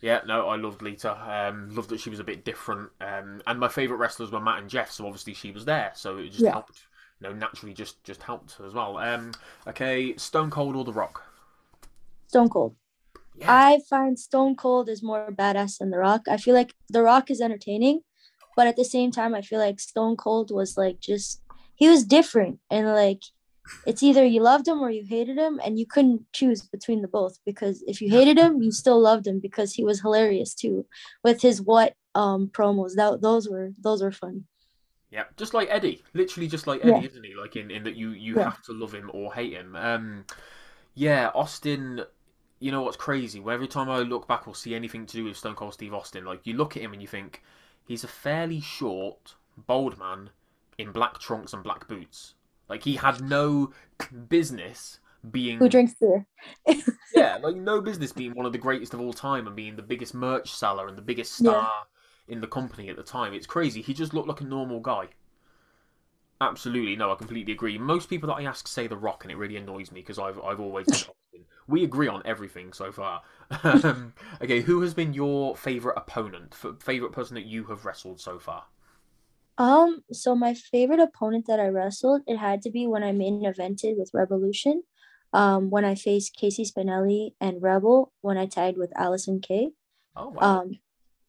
Yeah. 0.00 0.20
No, 0.26 0.48
I 0.48 0.56
loved 0.56 0.80
Lita. 0.82 1.12
Um, 1.12 1.74
loved 1.74 1.90
that 1.90 2.00
she 2.00 2.10
was 2.10 2.20
a 2.20 2.24
bit 2.24 2.44
different. 2.44 2.90
Um, 3.00 3.42
and 3.46 3.58
my 3.58 3.68
favorite 3.68 3.96
wrestlers 3.96 4.30
were 4.30 4.40
Matt 4.40 4.60
and 4.60 4.70
Jeff, 4.70 4.90
so 4.90 5.04
obviously 5.06 5.34
she 5.34 5.50
was 5.50 5.64
there, 5.64 5.92
so 5.94 6.18
it 6.18 6.28
just 6.28 6.40
Yeah. 6.40 6.52
helped. 6.52 6.86
You 7.20 7.28
know, 7.28 7.34
naturally, 7.34 7.74
just 7.74 8.02
just 8.04 8.22
helped 8.22 8.60
as 8.64 8.74
well. 8.74 8.96
Um, 8.98 9.32
okay. 9.66 10.16
Stone 10.16 10.50
Cold 10.50 10.76
or 10.76 10.84
The 10.84 10.92
Rock? 10.92 11.24
Stone 12.28 12.48
Cold. 12.50 12.76
Yeah. 13.38 13.46
I 13.48 13.80
find 13.88 14.18
Stone 14.18 14.56
Cold 14.56 14.88
is 14.88 15.02
more 15.02 15.30
badass 15.32 15.78
than 15.78 15.90
The 15.90 15.98
Rock. 15.98 16.22
I 16.28 16.36
feel 16.36 16.54
like 16.54 16.74
The 16.88 17.02
Rock 17.02 17.30
is 17.30 17.40
entertaining, 17.40 18.00
but 18.56 18.66
at 18.66 18.76
the 18.76 18.84
same 18.84 19.10
time, 19.12 19.34
I 19.34 19.42
feel 19.42 19.60
like 19.60 19.78
Stone 19.80 20.16
Cold 20.16 20.50
was 20.50 20.76
like 20.76 21.00
just 21.00 21.40
he 21.76 21.88
was 21.88 22.04
different 22.04 22.58
and 22.70 22.88
like 22.88 23.22
it's 23.86 24.02
either 24.02 24.24
you 24.24 24.42
loved 24.42 24.66
him 24.66 24.80
or 24.80 24.90
you 24.90 25.04
hated 25.08 25.38
him, 25.38 25.60
and 25.64 25.78
you 25.78 25.86
couldn't 25.86 26.22
choose 26.32 26.62
between 26.62 27.00
the 27.00 27.08
both 27.08 27.38
because 27.46 27.82
if 27.86 28.00
you 28.02 28.10
hated 28.10 28.36
him, 28.36 28.60
you 28.60 28.72
still 28.72 29.00
loved 29.00 29.26
him 29.26 29.38
because 29.40 29.72
he 29.74 29.84
was 29.84 30.00
hilarious 30.00 30.54
too 30.54 30.84
with 31.22 31.40
his 31.40 31.62
what 31.62 31.94
um 32.14 32.48
promos. 32.52 32.94
That 32.96 33.22
those 33.22 33.48
were 33.48 33.70
those 33.80 34.02
were 34.02 34.12
funny. 34.12 34.42
Yeah, 35.10 35.24
just 35.36 35.54
like 35.54 35.68
Eddie, 35.70 36.02
literally 36.12 36.48
just 36.48 36.66
like 36.66 36.80
Eddie, 36.82 37.00
Yeah. 37.00 37.06
isn't 37.06 37.24
he? 37.24 37.34
Like 37.34 37.56
in, 37.56 37.70
in 37.70 37.84
that 37.84 37.94
you 37.96 38.10
you 38.10 38.36
Yeah. 38.36 38.50
have 38.50 38.62
to 38.64 38.72
love 38.72 38.92
him 38.92 39.10
or 39.14 39.32
hate 39.32 39.52
him. 39.52 39.74
Um, 39.76 40.24
yeah, 40.94 41.30
Austin. 41.34 42.02
You 42.60 42.70
know 42.72 42.82
what's 42.82 42.96
crazy? 42.96 43.40
Where 43.40 43.54
every 43.54 43.66
time 43.68 43.88
I 43.90 43.98
look 43.98 44.28
back 44.28 44.46
or 44.46 44.54
see 44.54 44.74
anything 44.74 45.06
to 45.06 45.16
do 45.16 45.24
with 45.24 45.36
Stone 45.36 45.56
Cold 45.56 45.74
Steve 45.74 45.92
Austin, 45.94 46.24
like 46.24 46.46
you 46.46 46.54
look 46.54 46.76
at 46.76 46.82
him 46.82 46.92
and 46.92 47.02
you 47.02 47.08
think 47.08 47.42
he's 47.84 48.04
a 48.04 48.08
fairly 48.08 48.60
short, 48.60 49.34
bold 49.56 49.98
man 49.98 50.30
in 50.76 50.92
black 50.92 51.18
trunks 51.18 51.52
and 51.52 51.62
black 51.64 51.88
boots. 51.88 52.34
Like 52.68 52.84
he 52.84 52.96
had 52.96 53.20
no 53.22 53.72
business 54.28 55.00
being 55.28 55.58
Who 55.58 55.68
drinks 55.68 55.94
beer? 55.94 56.26
yeah, 57.12 57.38
like 57.42 57.56
no 57.56 57.80
business 57.80 58.12
being 58.12 58.32
one 58.34 58.46
of 58.46 58.52
the 58.52 58.58
greatest 58.58 58.94
of 58.94 59.00
all 59.00 59.12
time 59.12 59.46
and 59.46 59.56
being 59.56 59.76
the 59.76 59.82
biggest 59.82 60.14
merch 60.14 60.50
seller 60.52 60.86
and 60.88 60.96
the 60.96 61.02
biggest 61.02 61.32
Yeah. 61.38 61.66
star 61.66 61.86
in 62.28 62.40
the 62.40 62.46
company 62.46 62.88
at 62.90 62.96
the 62.96 63.02
time. 63.02 63.32
It's 63.32 63.46
crazy. 63.46 63.82
He 63.82 63.94
just 63.94 64.12
looked 64.14 64.28
like 64.28 64.40
a 64.40 64.44
normal 64.44 64.80
guy. 64.80 65.08
Absolutely, 66.40 66.96
no, 66.96 67.12
I 67.12 67.14
completely 67.14 67.52
agree. 67.52 67.78
Most 67.78 68.08
people 68.10 68.26
that 68.28 68.34
I 68.34 68.42
ask 68.44 68.66
say 68.66 68.86
The 68.88 68.96
Rock, 68.96 69.24
and 69.24 69.30
it 69.30 69.36
really 69.36 69.56
annoys 69.56 69.92
me 69.92 70.00
because 70.00 70.18
I've 70.18 70.40
I've 70.40 70.58
always 70.60 70.88
we 71.68 71.84
agree 71.84 72.08
on 72.08 72.22
everything 72.24 72.72
so 72.72 72.90
far. 72.90 73.22
um, 73.62 74.14
okay, 74.42 74.62
who 74.62 74.80
has 74.80 74.94
been 74.94 75.12
your 75.12 75.54
favorite 75.56 75.94
opponent, 75.96 76.54
favorite 76.80 77.12
person 77.12 77.34
that 77.34 77.44
you 77.44 77.64
have 77.64 77.84
wrestled 77.84 78.20
so 78.20 78.38
far? 78.38 78.64
Um, 79.58 80.02
so 80.12 80.34
my 80.34 80.54
favorite 80.54 81.00
opponent 81.00 81.46
that 81.46 81.60
I 81.60 81.68
wrestled, 81.68 82.22
it 82.26 82.38
had 82.38 82.62
to 82.62 82.70
be 82.70 82.86
when 82.86 83.02
I 83.02 83.12
main 83.12 83.42
evented 83.42 83.98
with 83.98 84.10
Revolution. 84.14 84.82
Um, 85.34 85.68
when 85.68 85.84
I 85.84 85.94
faced 85.94 86.34
Casey 86.34 86.64
Spinelli 86.64 87.34
and 87.38 87.60
Rebel 87.60 88.12
when 88.22 88.38
I 88.38 88.46
tagged 88.46 88.78
with 88.78 88.90
Allysin 88.94 89.42
Kay. 89.42 89.72
Oh 90.16 90.30
wow. 90.30 90.60
Um, 90.60 90.78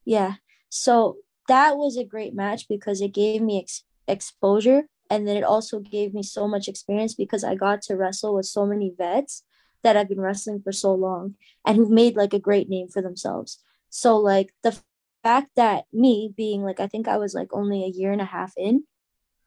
yeah. 0.05 0.35
So 0.69 1.17
that 1.49 1.75
was 1.75 1.97
a 1.97 2.05
great 2.05 2.33
match 2.33 2.69
because 2.69 3.01
it 3.01 3.13
gave 3.13 3.41
me 3.41 3.59
ex- 3.59 3.83
exposure 4.07 4.87
and 5.09 5.27
then 5.27 5.35
it 5.35 5.43
also 5.43 5.79
gave 5.79 6.13
me 6.13 6.23
so 6.23 6.47
much 6.47 6.69
experience 6.69 7.13
because 7.13 7.43
I 7.43 7.55
got 7.55 7.81
to 7.83 7.97
wrestle 7.97 8.35
with 8.35 8.45
so 8.45 8.65
many 8.65 8.93
vets 8.97 9.43
that 9.83 9.97
I've 9.97 10.09
been 10.09 10.21
wrestling 10.21 10.61
for 10.61 10.71
so 10.71 10.93
long 10.93 11.35
and 11.65 11.77
who've 11.77 11.89
made 11.89 12.15
like 12.15 12.33
a 12.33 12.39
great 12.39 12.69
name 12.69 12.87
for 12.87 13.01
themselves. 13.01 13.59
So 13.89 14.17
like 14.17 14.53
the 14.63 14.77
fact 15.23 15.51
that 15.55 15.85
me 15.91 16.33
being 16.35 16.63
like 16.63 16.79
I 16.79 16.87
think 16.87 17.07
I 17.07 17.17
was 17.17 17.33
like 17.33 17.49
only 17.51 17.83
a 17.83 17.87
year 17.87 18.11
and 18.11 18.21
a 18.21 18.25
half 18.25 18.53
in 18.57 18.83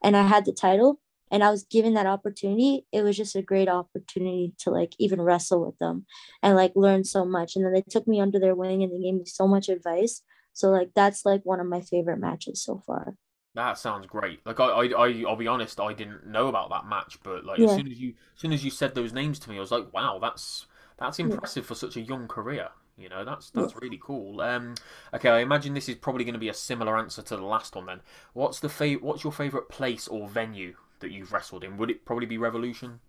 and 0.02 0.16
I 0.16 0.22
had 0.26 0.44
the 0.44 0.52
title 0.52 1.00
and 1.30 1.42
I 1.42 1.50
was 1.50 1.64
given 1.64 1.94
that 1.94 2.06
opportunity, 2.06 2.84
it 2.92 3.02
was 3.02 3.16
just 3.16 3.34
a 3.34 3.42
great 3.42 3.68
opportunity 3.68 4.52
to 4.58 4.70
like 4.70 4.92
even 4.98 5.20
wrestle 5.20 5.64
with 5.64 5.78
them 5.78 6.04
and 6.42 6.56
like 6.56 6.72
learn 6.76 7.04
so 7.04 7.24
much. 7.24 7.56
And 7.56 7.64
then 7.64 7.72
they 7.72 7.82
took 7.88 8.06
me 8.06 8.20
under 8.20 8.38
their 8.38 8.54
wing 8.54 8.82
and 8.82 8.92
they 8.92 9.02
gave 9.02 9.14
me 9.14 9.24
so 9.24 9.48
much 9.48 9.70
advice. 9.70 10.22
So 10.52 10.68
like 10.68 10.90
that's 10.94 11.24
like 11.24 11.40
one 11.44 11.60
of 11.60 11.66
my 11.66 11.80
favorite 11.80 12.18
matches 12.18 12.62
so 12.62 12.82
far. 12.86 13.14
That 13.54 13.76
sounds 13.76 14.06
great. 14.06 14.40
Like 14.46 14.60
I, 14.60 14.66
I, 14.66 14.86
I, 14.86 15.08
will 15.24 15.36
be 15.36 15.46
honest, 15.46 15.78
I 15.78 15.92
didn't 15.92 16.26
know 16.26 16.48
about 16.48 16.70
that 16.70 16.86
match, 16.86 17.18
but 17.22 17.44
like 17.44 17.58
yeah. 17.58 17.68
as 17.68 17.76
soon 17.76 17.86
as 17.86 17.98
you, 17.98 18.14
as 18.34 18.40
soon 18.40 18.52
as 18.52 18.64
you 18.64 18.70
said 18.70 18.94
those 18.94 19.12
names 19.12 19.38
to 19.40 19.50
me, 19.50 19.56
I 19.56 19.60
was 19.60 19.70
like, 19.70 19.92
wow, 19.92 20.18
that's 20.18 20.66
that's 20.98 21.18
impressive 21.18 21.64
yeah. 21.64 21.68
for 21.68 21.74
such 21.74 21.96
a 21.96 22.00
young 22.00 22.28
career. 22.28 22.68
You 22.96 23.08
know, 23.08 23.24
that's 23.24 23.50
that's 23.50 23.72
yeah. 23.72 23.78
really 23.82 24.00
cool. 24.02 24.40
Um, 24.40 24.74
okay, 25.14 25.28
I 25.28 25.40
imagine 25.40 25.74
this 25.74 25.88
is 25.88 25.96
probably 25.96 26.24
going 26.24 26.34
to 26.34 26.40
be 26.40 26.48
a 26.48 26.54
similar 26.54 26.96
answer 26.96 27.22
to 27.22 27.36
the 27.36 27.44
last 27.44 27.74
one. 27.74 27.86
Then, 27.86 28.00
what's 28.32 28.60
the 28.60 28.68
fav- 28.68 29.02
What's 29.02 29.24
your 29.24 29.32
favorite 29.32 29.68
place 29.68 30.08
or 30.08 30.28
venue 30.28 30.74
that 31.00 31.10
you've 31.10 31.32
wrestled 31.32 31.64
in? 31.64 31.76
Would 31.76 31.90
it 31.90 32.04
probably 32.04 32.26
be 32.26 32.38
Revolution? 32.38 33.00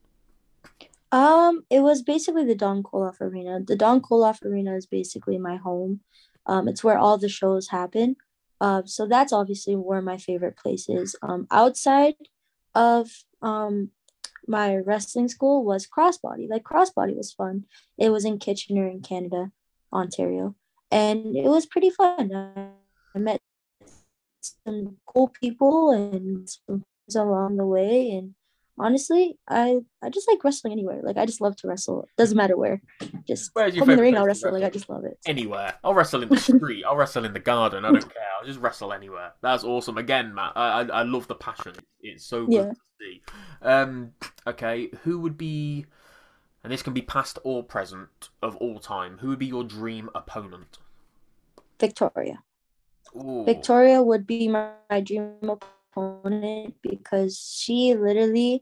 Um, 1.12 1.63
it 1.69 1.82
was 1.82 2.01
basically 2.01 2.45
the 2.45 2.56
Don 2.56 2.82
Koloff 2.82 3.21
Arena. 3.21 3.60
The 3.62 3.75
Don 3.75 4.01
Koloff 4.01 4.43
Arena 4.43 4.75
is 4.75 4.88
basically 4.88 5.38
my 5.38 5.58
home. 5.58 5.99
Um, 6.47 6.67
it's 6.67 6.84
where 6.84 6.97
all 6.97 7.17
the 7.17 7.29
shows 7.29 7.67
happen. 7.67 8.15
Uh, 8.63 8.82
so 8.86 9.06
that's 9.06 9.34
obviously 9.34 9.76
where 9.76 10.02
my 10.02 10.17
favorite 10.17 10.56
place 10.56 10.88
is. 10.88 11.17
Um, 11.21 11.47
outside 11.52 12.15
of 12.73 13.10
um, 13.41 13.89
my 14.47 14.78
wrestling 14.78 15.28
school 15.28 15.65
was 15.65 15.86
crossbody. 15.86 16.47
Like 16.49 16.63
crossbody 16.63 17.13
was 17.13 17.34
fun. 17.34 17.65
It 17.97 18.10
was 18.10 18.23
in 18.23 18.39
Kitchener 18.39 18.88
in 18.88 19.02
Canada, 19.02 19.52
Ontario, 19.91 20.56
and 20.89 21.36
it 21.36 21.49
was 21.49 21.65
pretty 21.65 21.89
fun. 21.89 22.32
I 23.13 23.19
met 23.19 23.41
some 24.65 24.95
cool 25.06 25.28
people 25.28 25.91
and 25.91 26.47
some 26.47 26.86
along 27.13 27.58
the 27.58 27.65
way, 27.65 28.12
and 28.12 28.34
honestly, 28.79 29.38
I 29.47 29.79
I 30.01 30.09
just 30.09 30.27
like 30.27 30.43
wrestling 30.43 30.73
anywhere. 30.73 31.01
Like 31.03 31.17
I 31.17 31.25
just 31.25 31.41
love 31.41 31.55
to 31.57 31.67
wrestle. 31.67 32.07
Doesn't 32.17 32.38
matter 32.38 32.57
where. 32.57 32.81
Just 33.27 33.51
Where's 33.53 33.75
put 33.75 33.88
me 33.88 33.93
in 33.93 33.97
the 33.97 34.03
ring, 34.03 34.17
I'll 34.17 34.25
wrestle. 34.25 34.51
Like 34.51 34.63
I 34.63 34.69
just 34.69 34.89
love 34.89 35.05
it. 35.05 35.17
Anywhere. 35.25 35.75
I'll 35.83 35.93
wrestle 35.93 36.23
in 36.23 36.29
the 36.29 36.38
street. 36.39 36.83
I'll 36.86 36.95
wrestle 36.95 37.25
in 37.25 37.33
the 37.33 37.39
garden. 37.39 37.86
I 37.86 37.91
don't 37.91 38.01
care. 38.01 38.23
I'll 38.39 38.45
just 38.45 38.59
wrestle 38.59 38.93
anywhere. 38.93 39.33
That's 39.41 39.63
awesome. 39.63 39.97
Again, 39.97 40.33
Matt, 40.33 40.53
I 40.55 40.81
I, 40.81 40.86
I 40.86 41.03
love 41.03 41.27
the 41.27 41.36
passion. 41.36 41.73
It's 42.01 42.25
so 42.25 42.45
good 42.45 42.53
yeah. 42.53 42.69
to 42.69 42.75
see. 42.99 43.21
Um. 43.62 44.13
Okay. 44.47 44.89
Who 45.03 45.19
would 45.19 45.38
be? 45.38 45.86
And 46.63 46.71
this 46.71 46.81
can 46.81 46.93
be 46.93 47.01
past 47.01 47.39
or 47.43 47.62
present 47.62 48.29
of 48.41 48.55
all 48.57 48.79
time. 48.79 49.17
Who 49.19 49.29
would 49.29 49.39
be 49.39 49.47
your 49.47 49.65
dream 49.65 50.09
opponent? 50.15 50.77
Victoria. 51.79 52.41
Ooh. 53.15 53.43
Victoria 53.43 54.01
would 54.01 54.25
be 54.25 54.47
my, 54.47 54.69
my 54.89 55.01
dream 55.01 55.36
opponent 55.41 55.63
opponent 55.95 56.75
because 56.82 57.38
she 57.39 57.93
literally 57.93 58.62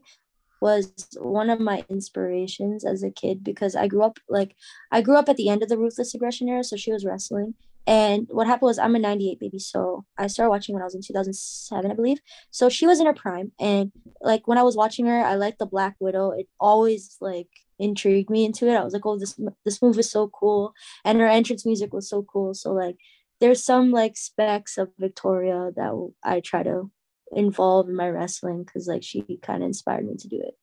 was 0.62 0.92
one 1.18 1.50
of 1.50 1.58
my 1.58 1.84
inspirations 1.88 2.84
as 2.84 3.02
a 3.02 3.10
kid 3.10 3.42
because 3.42 3.74
I 3.74 3.88
grew 3.88 4.04
up 4.04 4.18
like 4.28 4.54
I 4.92 5.02
grew 5.02 5.16
up 5.16 5.28
at 5.28 5.36
the 5.36 5.48
end 5.48 5.62
of 5.62 5.68
the 5.68 5.76
ruthless 5.76 6.14
aggression 6.14 6.48
era 6.48 6.62
so 6.62 6.76
she 6.76 6.92
was 6.92 7.04
wrestling. 7.04 7.54
And 7.84 8.28
what 8.30 8.46
happened 8.46 8.68
was 8.68 8.78
I'm 8.78 8.94
a 8.94 9.00
98 9.00 9.40
baby 9.40 9.58
so 9.58 10.04
I 10.16 10.28
started 10.28 10.50
watching 10.50 10.74
when 10.74 10.82
I 10.82 10.84
was 10.84 10.94
in 10.94 11.02
2007 11.02 11.90
I 11.90 11.94
believe. 11.94 12.20
So 12.52 12.68
she 12.68 12.86
was 12.86 13.00
in 13.00 13.06
her 13.06 13.12
prime 13.12 13.50
and 13.58 13.90
like 14.20 14.46
when 14.46 14.56
I 14.56 14.62
was 14.62 14.76
watching 14.76 15.06
her 15.06 15.24
I 15.24 15.34
liked 15.34 15.58
the 15.58 15.66
Black 15.66 15.96
Widow. 15.98 16.30
It 16.30 16.46
always 16.60 17.16
like 17.20 17.48
intrigued 17.80 18.30
me 18.30 18.44
into 18.44 18.68
it. 18.68 18.76
I 18.76 18.84
was 18.84 18.92
like 18.92 19.04
oh 19.04 19.18
this 19.18 19.38
this 19.64 19.82
move 19.82 19.98
is 19.98 20.12
so 20.12 20.28
cool. 20.28 20.74
And 21.04 21.18
her 21.18 21.26
entrance 21.26 21.66
music 21.66 21.92
was 21.92 22.08
so 22.08 22.22
cool. 22.22 22.54
So 22.54 22.72
like 22.72 22.98
there's 23.40 23.64
some 23.64 23.90
like 23.90 24.16
specs 24.16 24.78
of 24.78 24.90
Victoria 24.96 25.72
that 25.74 26.10
I 26.22 26.38
try 26.38 26.62
to 26.62 26.88
involved 27.32 27.88
in 27.88 27.96
my 27.96 28.08
wrestling 28.08 28.62
because 28.64 28.86
like 28.86 29.02
she 29.02 29.22
kind 29.42 29.62
of 29.62 29.66
inspired 29.66 30.06
me 30.06 30.16
to 30.16 30.28
do 30.28 30.40
it. 30.40 30.56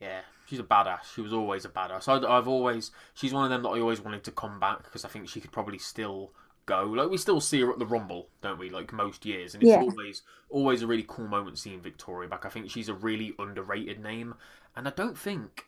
Yeah, 0.00 0.20
she's 0.46 0.58
a 0.58 0.64
badass. 0.64 1.14
She 1.14 1.20
was 1.20 1.32
always 1.32 1.64
a 1.64 1.68
badass. 1.68 2.08
I, 2.08 2.34
have 2.34 2.48
always 2.48 2.90
she's 3.14 3.32
one 3.32 3.44
of 3.44 3.50
them 3.50 3.62
that 3.62 3.68
I 3.68 3.80
always 3.80 4.00
wanted 4.00 4.24
to 4.24 4.32
come 4.32 4.58
back 4.58 4.82
because 4.84 5.04
I 5.04 5.08
think 5.08 5.28
she 5.28 5.40
could 5.40 5.52
probably 5.52 5.78
still 5.78 6.32
go. 6.66 6.84
Like 6.84 7.10
we 7.10 7.16
still 7.18 7.40
see 7.40 7.60
her 7.60 7.70
at 7.70 7.78
the 7.78 7.86
Rumble, 7.86 8.28
don't 8.42 8.58
we? 8.58 8.70
Like 8.70 8.92
most 8.92 9.24
years, 9.26 9.54
and 9.54 9.62
it's 9.62 9.70
yeah. 9.70 9.80
always 9.80 10.22
always 10.48 10.82
a 10.82 10.86
really 10.86 11.04
cool 11.06 11.28
moment 11.28 11.58
seeing 11.58 11.80
Victoria 11.80 12.28
back. 12.28 12.44
I 12.44 12.48
think 12.48 12.70
she's 12.70 12.88
a 12.88 12.94
really 12.94 13.34
underrated 13.38 14.02
name, 14.02 14.34
and 14.76 14.88
I 14.88 14.92
don't 14.92 15.18
think 15.18 15.66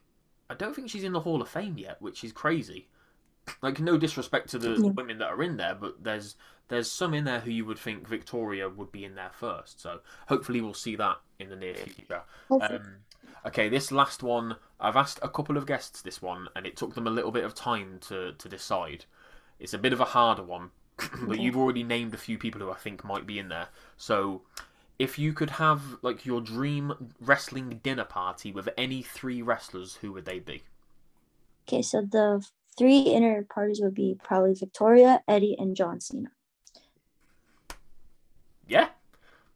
I 0.48 0.54
don't 0.54 0.74
think 0.74 0.90
she's 0.90 1.04
in 1.04 1.12
the 1.12 1.20
Hall 1.20 1.42
of 1.42 1.48
Fame 1.48 1.78
yet, 1.78 2.00
which 2.00 2.24
is 2.24 2.32
crazy. 2.32 2.88
Like 3.60 3.80
no 3.80 3.98
disrespect 3.98 4.50
to 4.50 4.58
the 4.58 4.80
yeah. 4.80 4.90
women 4.90 5.18
that 5.18 5.30
are 5.30 5.42
in 5.42 5.56
there, 5.56 5.74
but 5.74 6.02
there's 6.02 6.36
there's 6.68 6.90
some 6.90 7.14
in 7.14 7.24
there 7.24 7.40
who 7.40 7.50
you 7.50 7.64
would 7.66 7.78
think 7.78 8.08
Victoria 8.08 8.68
would 8.68 8.90
be 8.90 9.04
in 9.04 9.14
there 9.14 9.30
first. 9.32 9.80
So 9.80 10.00
hopefully 10.28 10.60
we'll 10.60 10.74
see 10.74 10.96
that 10.96 11.18
in 11.38 11.50
the 11.50 11.56
near 11.56 11.74
future. 11.74 12.22
Um, 12.50 12.96
okay, 13.46 13.68
this 13.68 13.92
last 13.92 14.22
one, 14.22 14.56
I've 14.80 14.96
asked 14.96 15.18
a 15.22 15.28
couple 15.28 15.56
of 15.56 15.66
guests 15.66 16.02
this 16.02 16.22
one, 16.22 16.48
and 16.56 16.66
it 16.66 16.76
took 16.76 16.94
them 16.94 17.06
a 17.06 17.10
little 17.10 17.30
bit 17.30 17.44
of 17.44 17.54
time 17.54 17.98
to, 18.08 18.32
to 18.32 18.48
decide. 18.48 19.04
It's 19.60 19.74
a 19.74 19.78
bit 19.78 19.92
of 19.92 20.00
a 20.00 20.06
harder 20.06 20.42
one, 20.42 20.70
but 21.26 21.40
you've 21.40 21.56
already 21.56 21.82
named 21.82 22.14
a 22.14 22.18
few 22.18 22.38
people 22.38 22.60
who 22.60 22.70
I 22.70 22.76
think 22.76 23.04
might 23.04 23.26
be 23.26 23.38
in 23.38 23.48
there. 23.48 23.68
So 23.96 24.42
if 24.98 25.18
you 25.18 25.32
could 25.32 25.50
have 25.50 25.82
like 26.02 26.24
your 26.24 26.40
dream 26.40 27.12
wrestling 27.20 27.80
dinner 27.82 28.04
party 28.04 28.52
with 28.52 28.68
any 28.78 29.02
three 29.02 29.42
wrestlers, 29.42 29.96
who 29.96 30.12
would 30.12 30.24
they 30.24 30.38
be? 30.38 30.62
Okay, 31.68 31.82
so 31.82 32.02
the 32.02 32.44
three 32.78 33.00
inner 33.00 33.44
parties 33.44 33.80
would 33.82 33.94
be 33.94 34.16
probably 34.24 34.54
Victoria, 34.54 35.22
Eddie, 35.28 35.56
and 35.58 35.76
John 35.76 36.00
Cena 36.00 36.30
yeah, 38.66 38.88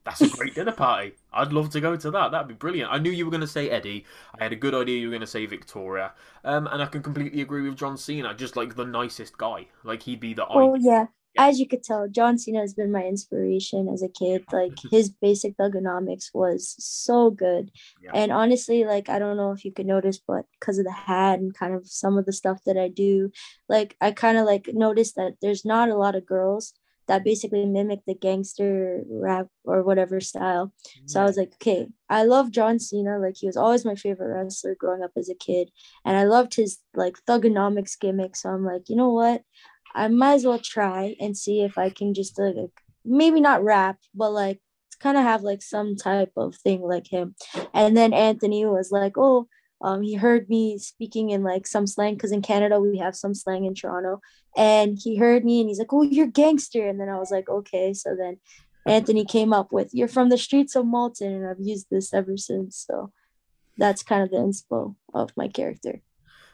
that's 0.06 0.20
a 0.20 0.28
great 0.28 0.54
dinner 0.54 0.72
party. 0.72 1.14
I'd 1.32 1.52
love 1.52 1.70
to 1.70 1.80
go 1.80 1.96
to 1.96 2.10
that. 2.12 2.30
That'd 2.30 2.46
be 2.46 2.54
brilliant. 2.54 2.92
I 2.92 2.98
knew 2.98 3.10
you 3.10 3.24
were 3.24 3.30
going 3.30 3.40
to 3.40 3.46
say 3.46 3.68
Eddie. 3.68 4.06
I 4.38 4.44
had 4.44 4.52
a 4.52 4.56
good 4.56 4.72
idea 4.72 5.00
you 5.00 5.08
were 5.08 5.12
going 5.12 5.20
to 5.20 5.26
say 5.26 5.46
Victoria. 5.46 6.12
Um, 6.44 6.68
and 6.68 6.80
I 6.80 6.86
can 6.86 7.02
completely 7.02 7.42
agree 7.42 7.68
with 7.68 7.76
John 7.76 7.96
Cena. 7.98 8.32
Just 8.32 8.56
like 8.56 8.76
the 8.76 8.84
nicest 8.84 9.36
guy. 9.36 9.66
Like 9.82 10.04
he'd 10.04 10.20
be 10.20 10.32
the. 10.32 10.46
Oh 10.48 10.76
yeah. 10.76 11.06
As 11.38 11.58
you 11.58 11.68
could 11.68 11.82
tell, 11.82 12.08
John 12.08 12.38
Cena 12.38 12.60
has 12.60 12.72
been 12.72 12.90
my 12.90 13.04
inspiration 13.04 13.88
as 13.92 14.00
a 14.00 14.08
kid. 14.08 14.44
Like 14.52 14.72
his 14.90 15.10
basic 15.10 15.56
thuganomics 15.56 16.26
was 16.32 16.76
so 16.78 17.30
good. 17.30 17.72
Yeah. 18.00 18.12
And 18.14 18.30
honestly, 18.30 18.84
like 18.84 19.08
I 19.08 19.18
don't 19.18 19.36
know 19.36 19.50
if 19.50 19.64
you 19.64 19.72
could 19.72 19.86
notice, 19.86 20.20
but 20.24 20.44
because 20.60 20.78
of 20.78 20.84
the 20.84 20.92
hat 20.92 21.40
and 21.40 21.52
kind 21.52 21.74
of 21.74 21.86
some 21.86 22.16
of 22.16 22.26
the 22.26 22.32
stuff 22.32 22.60
that 22.64 22.78
I 22.78 22.88
do, 22.88 23.32
like 23.68 23.96
I 24.00 24.12
kind 24.12 24.38
of 24.38 24.46
like 24.46 24.70
noticed 24.72 25.16
that 25.16 25.32
there's 25.42 25.64
not 25.64 25.88
a 25.88 25.96
lot 25.96 26.14
of 26.14 26.24
girls 26.24 26.74
that 27.08 27.24
basically 27.24 27.64
mimic 27.64 28.00
the 28.06 28.14
gangster 28.14 29.02
rap 29.08 29.46
or 29.64 29.82
whatever 29.82 30.20
style. 30.20 30.72
So 31.06 31.20
I 31.20 31.24
was 31.24 31.36
like, 31.36 31.52
okay, 31.54 31.86
I 32.08 32.24
love 32.24 32.50
John 32.50 32.78
Cena. 32.78 33.18
Like 33.18 33.36
he 33.36 33.46
was 33.46 33.56
always 33.56 33.84
my 33.84 33.94
favorite 33.94 34.34
wrestler 34.34 34.74
growing 34.74 35.02
up 35.02 35.12
as 35.16 35.28
a 35.28 35.34
kid. 35.34 35.70
And 36.04 36.16
I 36.16 36.24
loved 36.24 36.54
his 36.54 36.78
like 36.94 37.16
thuganomics 37.28 37.98
gimmick. 37.98 38.36
So 38.36 38.50
I'm 38.50 38.64
like, 38.64 38.88
you 38.88 38.96
know 38.96 39.10
what? 39.10 39.42
I 39.94 40.08
might 40.08 40.34
as 40.34 40.44
well 40.44 40.58
try 40.58 41.16
and 41.20 41.36
see 41.36 41.62
if 41.62 41.78
I 41.78 41.90
can 41.90 42.12
just 42.12 42.38
like 42.38 42.56
maybe 43.04 43.40
not 43.40 43.64
rap, 43.64 43.98
but 44.14 44.30
like 44.30 44.60
kind 44.98 45.16
of 45.16 45.22
have 45.22 45.42
like 45.42 45.62
some 45.62 45.96
type 45.96 46.32
of 46.36 46.54
thing 46.56 46.82
like 46.82 47.06
him. 47.06 47.34
And 47.72 47.96
then 47.96 48.12
Anthony 48.12 48.66
was 48.66 48.90
like, 48.90 49.16
oh, 49.16 49.48
um, 49.82 50.02
he 50.02 50.14
heard 50.14 50.48
me 50.48 50.78
speaking 50.78 51.30
in 51.30 51.42
like 51.42 51.66
some 51.66 51.86
slang 51.86 52.14
because 52.14 52.32
in 52.32 52.42
Canada 52.42 52.80
we 52.80 52.98
have 52.98 53.14
some 53.14 53.34
slang 53.34 53.64
in 53.64 53.74
Toronto, 53.74 54.20
and 54.56 54.98
he 55.00 55.16
heard 55.16 55.44
me 55.44 55.60
and 55.60 55.68
he's 55.68 55.78
like, 55.78 55.92
"Oh, 55.92 56.02
you're 56.02 56.26
gangster," 56.26 56.88
and 56.88 56.98
then 57.00 57.08
I 57.08 57.18
was 57.18 57.30
like, 57.30 57.48
"Okay." 57.48 57.92
So 57.92 58.16
then 58.16 58.38
Anthony 58.86 59.24
came 59.24 59.52
up 59.52 59.72
with, 59.72 59.92
"You're 59.92 60.08
from 60.08 60.30
the 60.30 60.38
streets 60.38 60.76
of 60.76 60.86
Malton," 60.86 61.32
and 61.32 61.46
I've 61.46 61.60
used 61.60 61.88
this 61.90 62.14
ever 62.14 62.36
since. 62.36 62.84
So 62.88 63.12
that's 63.76 64.02
kind 64.02 64.22
of 64.22 64.30
the 64.30 64.38
inspo 64.38 64.96
of 65.12 65.30
my 65.36 65.48
character. 65.48 66.00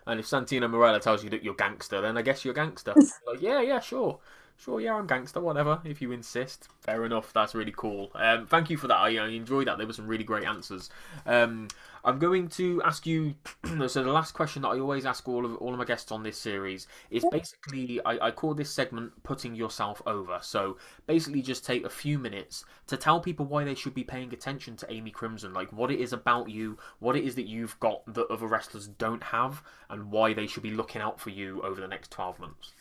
And 0.06 0.18
if 0.18 0.26
Santino 0.26 0.68
Marella 0.68 1.00
tells 1.00 1.22
you 1.22 1.30
that 1.30 1.44
you're 1.44 1.54
gangster, 1.54 2.00
then 2.00 2.18
I 2.18 2.22
guess 2.22 2.44
you're 2.44 2.54
gangster. 2.54 2.94
like, 3.26 3.40
yeah, 3.40 3.60
yeah, 3.60 3.78
sure. 3.78 4.18
Sure, 4.56 4.80
yeah, 4.80 4.94
I'm 4.94 5.06
gangster, 5.06 5.40
whatever, 5.40 5.80
if 5.84 6.00
you 6.00 6.12
insist. 6.12 6.68
Fair 6.80 7.04
enough, 7.04 7.32
that's 7.32 7.54
really 7.54 7.74
cool. 7.76 8.10
Um, 8.14 8.46
thank 8.46 8.70
you 8.70 8.76
for 8.76 8.88
that. 8.88 8.96
I, 8.96 9.16
I 9.16 9.28
enjoyed 9.28 9.66
that. 9.66 9.78
There 9.78 9.86
were 9.86 9.92
some 9.92 10.06
really 10.06 10.24
great 10.24 10.44
answers. 10.44 10.90
Um, 11.26 11.68
I'm 12.04 12.18
going 12.18 12.48
to 12.48 12.82
ask 12.82 13.06
you. 13.06 13.34
so 13.86 14.02
the 14.02 14.10
last 14.10 14.32
question 14.32 14.62
that 14.62 14.68
I 14.68 14.80
always 14.80 15.06
ask 15.06 15.28
all 15.28 15.44
of 15.44 15.56
all 15.56 15.72
of 15.72 15.78
my 15.78 15.84
guests 15.84 16.10
on 16.10 16.22
this 16.22 16.36
series 16.36 16.88
is 17.10 17.24
basically 17.30 18.00
I, 18.04 18.26
I 18.26 18.30
call 18.32 18.54
this 18.54 18.70
segment 18.70 19.22
"putting 19.22 19.54
yourself 19.54 20.02
over." 20.06 20.38
So 20.42 20.78
basically, 21.06 21.42
just 21.42 21.64
take 21.64 21.84
a 21.84 21.90
few 21.90 22.18
minutes 22.18 22.64
to 22.88 22.96
tell 22.96 23.20
people 23.20 23.46
why 23.46 23.62
they 23.64 23.76
should 23.76 23.94
be 23.94 24.04
paying 24.04 24.32
attention 24.32 24.76
to 24.78 24.92
Amy 24.92 25.10
Crimson, 25.10 25.52
like 25.52 25.72
what 25.72 25.90
it 25.90 26.00
is 26.00 26.12
about 26.12 26.50
you, 26.50 26.76
what 26.98 27.16
it 27.16 27.24
is 27.24 27.36
that 27.36 27.48
you've 27.48 27.78
got 27.78 28.02
that 28.12 28.26
other 28.28 28.46
wrestlers 28.46 28.88
don't 28.88 29.22
have, 29.22 29.62
and 29.88 30.10
why 30.10 30.32
they 30.32 30.48
should 30.48 30.62
be 30.64 30.72
looking 30.72 31.00
out 31.00 31.20
for 31.20 31.30
you 31.30 31.62
over 31.62 31.80
the 31.80 31.88
next 31.88 32.10
twelve 32.10 32.40
months. 32.40 32.72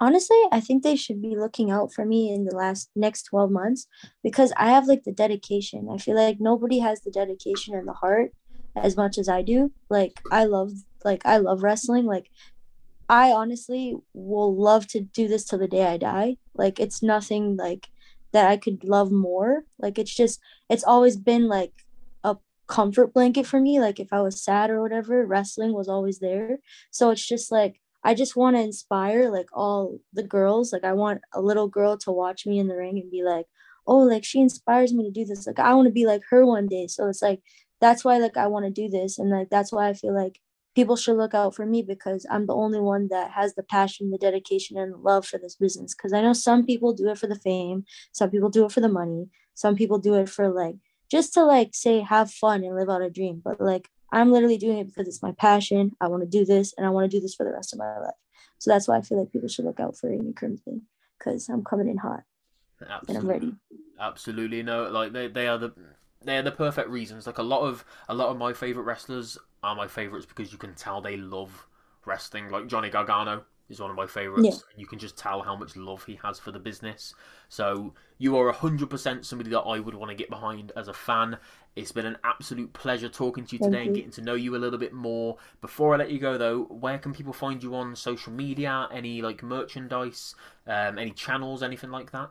Honestly, 0.00 0.36
I 0.52 0.60
think 0.60 0.82
they 0.82 0.94
should 0.94 1.20
be 1.20 1.36
looking 1.36 1.70
out 1.70 1.92
for 1.92 2.04
me 2.04 2.32
in 2.32 2.44
the 2.44 2.54
last 2.54 2.90
next 2.94 3.24
12 3.24 3.50
months 3.50 3.86
because 4.22 4.52
I 4.56 4.70
have 4.70 4.86
like 4.86 5.02
the 5.04 5.12
dedication. 5.12 5.88
I 5.92 5.98
feel 5.98 6.14
like 6.14 6.36
nobody 6.40 6.78
has 6.78 7.00
the 7.00 7.10
dedication 7.10 7.74
and 7.74 7.86
the 7.88 7.94
heart 7.94 8.32
as 8.76 8.96
much 8.96 9.18
as 9.18 9.28
I 9.28 9.42
do. 9.42 9.72
Like 9.90 10.20
I 10.30 10.44
love 10.44 10.70
like 11.04 11.26
I 11.26 11.38
love 11.38 11.62
wrestling. 11.64 12.06
Like 12.06 12.30
I 13.08 13.32
honestly 13.32 13.96
will 14.14 14.54
love 14.56 14.86
to 14.88 15.00
do 15.00 15.28
this 15.28 15.44
till 15.44 15.58
the 15.58 15.68
day 15.68 15.84
I 15.86 15.96
die. 15.96 16.36
Like 16.54 16.78
it's 16.78 17.02
nothing 17.02 17.56
like 17.56 17.88
that 18.32 18.48
I 18.48 18.56
could 18.56 18.84
love 18.84 19.10
more. 19.10 19.64
Like 19.78 19.98
it's 19.98 20.14
just 20.14 20.40
it's 20.68 20.84
always 20.84 21.16
been 21.16 21.48
like 21.48 21.72
a 22.22 22.36
comfort 22.68 23.12
blanket 23.14 23.46
for 23.46 23.60
me. 23.60 23.80
Like 23.80 23.98
if 23.98 24.12
I 24.12 24.20
was 24.20 24.42
sad 24.44 24.70
or 24.70 24.80
whatever, 24.80 25.26
wrestling 25.26 25.72
was 25.72 25.88
always 25.88 26.20
there. 26.20 26.58
So 26.90 27.10
it's 27.10 27.26
just 27.26 27.50
like 27.50 27.80
I 28.04 28.14
just 28.14 28.36
want 28.36 28.56
to 28.56 28.62
inspire 28.62 29.30
like 29.30 29.48
all 29.52 29.98
the 30.12 30.22
girls. 30.22 30.72
Like 30.72 30.84
I 30.84 30.92
want 30.92 31.20
a 31.34 31.40
little 31.40 31.68
girl 31.68 31.96
to 31.98 32.12
watch 32.12 32.46
me 32.46 32.58
in 32.58 32.68
the 32.68 32.76
ring 32.76 32.98
and 32.98 33.10
be 33.10 33.22
like, 33.22 33.46
"Oh, 33.86 33.98
like 33.98 34.24
she 34.24 34.40
inspires 34.40 34.92
me 34.94 35.04
to 35.04 35.10
do 35.10 35.24
this. 35.24 35.46
Like 35.46 35.58
I 35.58 35.74
want 35.74 35.86
to 35.86 35.92
be 35.92 36.06
like 36.06 36.22
her 36.30 36.44
one 36.46 36.66
day." 36.68 36.86
So 36.86 37.08
it's 37.08 37.22
like 37.22 37.42
that's 37.80 38.04
why 38.04 38.18
like 38.18 38.36
I 38.36 38.46
want 38.46 38.66
to 38.66 38.70
do 38.70 38.88
this 38.88 39.18
and 39.18 39.30
like 39.30 39.50
that's 39.50 39.72
why 39.72 39.88
I 39.88 39.94
feel 39.94 40.14
like 40.14 40.40
people 40.74 40.96
should 40.96 41.16
look 41.16 41.34
out 41.34 41.54
for 41.56 41.66
me 41.66 41.82
because 41.82 42.26
I'm 42.30 42.46
the 42.46 42.54
only 42.54 42.80
one 42.80 43.08
that 43.10 43.32
has 43.32 43.54
the 43.54 43.62
passion, 43.64 44.10
the 44.10 44.18
dedication 44.18 44.76
and 44.78 45.02
love 45.02 45.26
for 45.26 45.38
this 45.38 45.56
business 45.56 45.94
cuz 45.94 46.12
I 46.12 46.22
know 46.22 46.32
some 46.32 46.64
people 46.64 46.92
do 46.92 47.08
it 47.10 47.18
for 47.18 47.26
the 47.26 47.36
fame, 47.38 47.84
some 48.12 48.30
people 48.30 48.50
do 48.50 48.64
it 48.64 48.72
for 48.72 48.80
the 48.80 48.88
money, 48.88 49.28
some 49.54 49.74
people 49.76 49.98
do 49.98 50.14
it 50.14 50.28
for 50.28 50.48
like 50.48 50.76
just 51.10 51.32
to 51.34 51.44
like 51.44 51.74
say 51.74 52.00
have 52.00 52.30
fun 52.30 52.64
and 52.64 52.76
live 52.76 52.88
out 52.88 53.02
a 53.02 53.10
dream. 53.10 53.40
But 53.44 53.60
like 53.60 53.88
I'm 54.12 54.32
literally 54.32 54.58
doing 54.58 54.78
it 54.78 54.86
because 54.86 55.06
it's 55.06 55.22
my 55.22 55.32
passion. 55.32 55.92
I 56.00 56.08
want 56.08 56.22
to 56.22 56.28
do 56.28 56.44
this 56.44 56.74
and 56.76 56.86
I 56.86 56.90
want 56.90 57.10
to 57.10 57.16
do 57.16 57.20
this 57.20 57.34
for 57.34 57.44
the 57.44 57.52
rest 57.52 57.72
of 57.72 57.78
my 57.78 57.98
life. 57.98 58.14
So 58.58 58.70
that's 58.70 58.88
why 58.88 58.96
I 58.96 59.02
feel 59.02 59.18
like 59.18 59.32
people 59.32 59.48
should 59.48 59.64
look 59.64 59.80
out 59.80 59.96
for 59.96 60.10
Amy 60.10 60.32
Crimson 60.32 60.82
because 61.18 61.48
I'm 61.48 61.64
coming 61.64 61.88
in 61.88 61.98
hot 61.98 62.22
Absolutely. 62.80 63.14
and 63.14 63.18
I'm 63.18 63.28
ready. 63.28 63.54
Absolutely. 64.00 64.62
No, 64.62 64.88
like 64.88 65.12
they, 65.12 65.28
they 65.28 65.46
are 65.46 65.58
the 65.58 65.72
they're 66.24 66.42
the 66.42 66.52
perfect 66.52 66.88
reasons. 66.88 67.26
Like 67.26 67.38
a 67.38 67.42
lot 67.42 67.62
of 67.62 67.84
a 68.08 68.14
lot 68.14 68.28
of 68.28 68.38
my 68.38 68.52
favorite 68.52 68.84
wrestlers 68.84 69.38
are 69.62 69.74
my 69.74 69.86
favorites 69.86 70.26
because 70.26 70.52
you 70.52 70.58
can 70.58 70.74
tell 70.74 71.00
they 71.00 71.16
love 71.16 71.66
wrestling. 72.04 72.50
Like 72.50 72.66
Johnny 72.66 72.90
Gargano 72.90 73.44
is 73.68 73.80
one 73.80 73.90
of 73.90 73.96
my 73.96 74.06
favorites. 74.06 74.46
Yeah. 74.46 74.80
You 74.80 74.86
can 74.86 74.98
just 74.98 75.16
tell 75.16 75.42
how 75.42 75.56
much 75.56 75.76
love 75.76 76.04
he 76.04 76.18
has 76.22 76.38
for 76.38 76.52
the 76.52 76.58
business. 76.58 77.14
So 77.48 77.94
you 78.18 78.36
are 78.38 78.50
hundred 78.52 78.90
percent 78.90 79.26
somebody 79.26 79.50
that 79.50 79.60
I 79.60 79.78
would 79.78 79.94
want 79.94 80.10
to 80.10 80.16
get 80.16 80.30
behind 80.30 80.72
as 80.76 80.88
a 80.88 80.94
fan. 80.94 81.38
It's 81.76 81.92
been 81.92 82.06
an 82.06 82.18
absolute 82.24 82.72
pleasure 82.72 83.08
talking 83.08 83.44
to 83.46 83.56
you 83.56 83.60
today 83.60 83.86
and 83.86 83.94
getting 83.94 84.10
to 84.12 84.22
know 84.22 84.34
you 84.34 84.56
a 84.56 84.58
little 84.58 84.78
bit 84.78 84.92
more. 84.92 85.36
Before 85.60 85.94
I 85.94 85.98
let 85.98 86.10
you 86.10 86.18
go, 86.18 86.36
though, 86.36 86.64
where 86.64 86.98
can 86.98 87.12
people 87.12 87.32
find 87.32 87.62
you 87.62 87.74
on 87.74 87.94
social 87.94 88.32
media? 88.32 88.88
Any 88.92 89.22
like 89.22 89.42
merchandise, 89.42 90.34
um, 90.66 90.98
any 90.98 91.12
channels, 91.12 91.62
anything 91.62 91.90
like 91.90 92.10
that? 92.12 92.30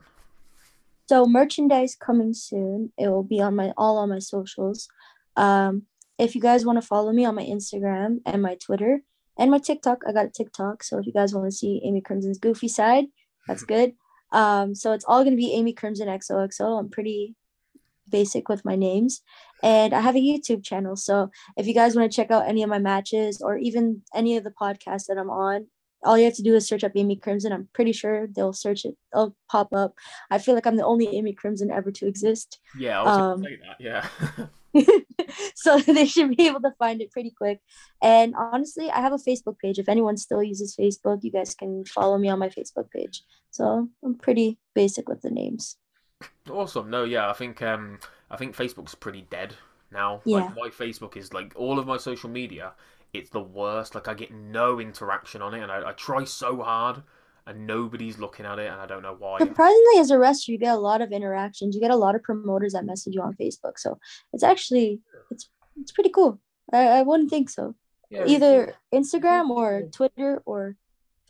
So 1.08 1.26
merchandise 1.26 1.96
coming 1.96 2.34
soon. 2.34 2.92
It 2.98 3.08
will 3.08 3.24
be 3.24 3.40
on 3.40 3.56
my 3.56 3.72
all 3.78 3.98
on 3.98 4.10
my 4.10 4.20
socials. 4.20 4.90
Um, 5.38 5.84
if 6.18 6.34
you 6.36 6.42
guys 6.42 6.66
want 6.66 6.82
to 6.82 6.86
follow 6.86 7.12
me 7.14 7.24
on 7.26 7.36
my 7.36 7.46
Instagram 7.46 8.20
and 8.26 8.42
my 8.42 8.56
Twitter 8.56 9.02
and 9.38 9.52
my 9.52 9.60
TikTok, 9.60 10.04
I 10.08 10.12
got 10.12 10.26
a 10.26 10.30
TikTok. 10.30 10.84
So 10.84 11.00
if 11.00 11.06
you 11.06 11.14
guys 11.14 11.34
want 11.34 11.48
to 11.48 11.56
see 11.56 11.82
Amy 11.84 12.02
Crimson's 12.02 12.40
goofy 12.40 12.68
side, 12.68 13.06
that's 13.48 13.64
good. 13.64 13.94
Um, 14.32 14.76
so 14.76 14.94
it's 14.94 15.06
all 15.08 15.24
gonna 15.24 15.36
be 15.36 15.54
Amy 15.54 15.74
Crimson 15.74 16.08
XOXO. 16.08 16.80
I'm 16.80 16.90
pretty 16.90 17.36
basic 18.10 18.50
with 18.50 18.66
my 18.66 18.76
names. 18.76 19.22
And 19.64 19.94
I 19.94 20.02
have 20.02 20.16
a 20.16 20.20
YouTube 20.20 20.64
channel. 20.64 20.96
So 20.96 21.32
if 21.58 21.68
you 21.68 21.74
guys 21.74 21.96
want 21.96 22.12
to 22.12 22.16
check 22.16 22.32
out 22.32 22.48
any 22.48 22.64
of 22.64 22.70
my 22.70 22.80
matches 22.80 23.42
or 23.42 23.58
even 23.58 24.04
any 24.14 24.38
of 24.38 24.44
the 24.44 24.52
podcasts 24.52 25.08
that 25.08 25.18
I'm 25.18 25.30
on, 25.30 25.68
all 26.04 26.18
you 26.18 26.26
have 26.26 26.36
to 26.36 26.44
do 26.44 26.54
is 26.54 26.68
search 26.68 26.84
up 26.84 26.92
Amy 26.96 27.16
Crimson. 27.16 27.52
I'm 27.52 27.68
pretty 27.74 27.92
sure 27.92 28.28
they'll 28.28 28.54
search 28.54 28.86
it, 28.86 28.96
they'll 29.14 29.36
pop 29.50 29.74
up. 29.74 29.96
I 30.30 30.38
feel 30.38 30.54
like 30.54 30.68
I'm 30.68 30.76
the 30.76 30.86
only 30.86 31.16
Amy 31.16 31.34
Crimson 31.34 31.72
ever 31.72 31.92
to 31.92 32.08
exist. 32.08 32.60
Yeah, 32.78 33.02
I 33.02 33.04
was 33.04 33.18
um, 33.18 33.44
say 33.44 33.58
that. 33.58 33.78
Yeah. 33.80 34.08
so 35.56 35.80
they 35.94 36.06
should 36.06 36.36
be 36.36 36.48
able 36.48 36.62
to 36.62 36.72
find 36.80 37.02
it 37.02 37.12
pretty 37.12 37.32
quick. 37.32 37.60
And 38.02 38.36
honestly, 38.36 38.90
I 38.90 39.02
have 39.02 39.14
a 39.14 39.18
Facebook 39.18 39.58
page. 39.60 39.80
If 39.80 39.90
anyone 39.90 40.18
still 40.18 40.44
uses 40.44 40.76
Facebook, 40.76 41.20
you 41.24 41.32
guys 41.32 41.56
can 41.56 41.86
follow 41.86 42.18
me 42.18 42.30
on 42.30 42.40
my 42.40 42.50
Facebook 42.50 42.90
page. 42.92 43.24
So 43.52 43.90
I'm 44.04 44.16
pretty 44.16 44.60
basic 44.76 45.10
with 45.10 45.22
the 45.22 45.32
names. 45.32 45.78
Awesome. 46.50 46.90
No, 46.90 47.04
yeah, 47.04 47.30
I 47.30 47.34
think 47.34 47.62
um, 47.62 48.00
I 48.30 48.38
think 48.38 48.56
Facebook's 48.56 48.96
pretty 48.96 49.28
dead 49.30 49.56
now. 49.92 50.22
Yeah. 50.26 50.38
Like 50.38 50.56
my 50.56 50.70
Facebook 50.70 51.18
is 51.18 51.34
like 51.34 51.54
all 51.56 51.80
of 51.80 51.88
my 51.88 51.98
social 51.98 52.30
media. 52.30 52.74
It's 53.14 53.30
the 53.30 53.42
worst. 53.42 53.96
Like 53.96 54.08
I 54.08 54.14
get 54.14 54.34
no 54.34 54.80
interaction 54.80 55.42
on 55.42 55.54
it, 55.54 55.62
and 55.62 55.72
I, 55.72 55.90
I 55.90 55.92
try 55.94 56.24
so 56.24 56.62
hard, 56.62 57.04
and 57.48 57.66
nobody's 57.66 58.20
looking 58.20 58.46
at 58.46 58.60
it, 58.60 58.70
and 58.70 58.80
I 58.80 58.86
don't 58.86 59.02
know 59.02 59.16
why. 59.18 59.40
Surprisingly, 59.40 60.00
as 60.00 60.12
a 60.12 60.20
wrestler, 60.20 60.52
you 60.52 60.60
get 60.60 60.76
a 60.76 60.80
lot 60.80 61.02
of 61.02 61.12
interactions. 61.12 61.74
You 61.74 61.82
get 61.82 61.92
a 61.92 61.96
lot 61.96 62.14
of 62.14 62.22
promoters 62.22 62.74
that 62.74 62.86
message 62.86 63.16
you 63.16 63.22
on 63.22 63.36
Facebook, 63.36 63.78
so 63.78 63.98
it's 64.34 64.44
actually 64.44 65.00
it's 65.32 65.50
it's 65.82 65.92
pretty 65.94 66.10
cool. 66.10 66.40
I, 66.74 66.88
I 66.88 67.02
wouldn't 67.04 67.30
think 67.30 67.50
so. 67.50 67.74
Yeah, 68.10 68.26
Either 68.26 68.76
Instagram 68.94 69.50
or 69.50 69.84
Twitter 69.92 70.42
or 70.46 70.76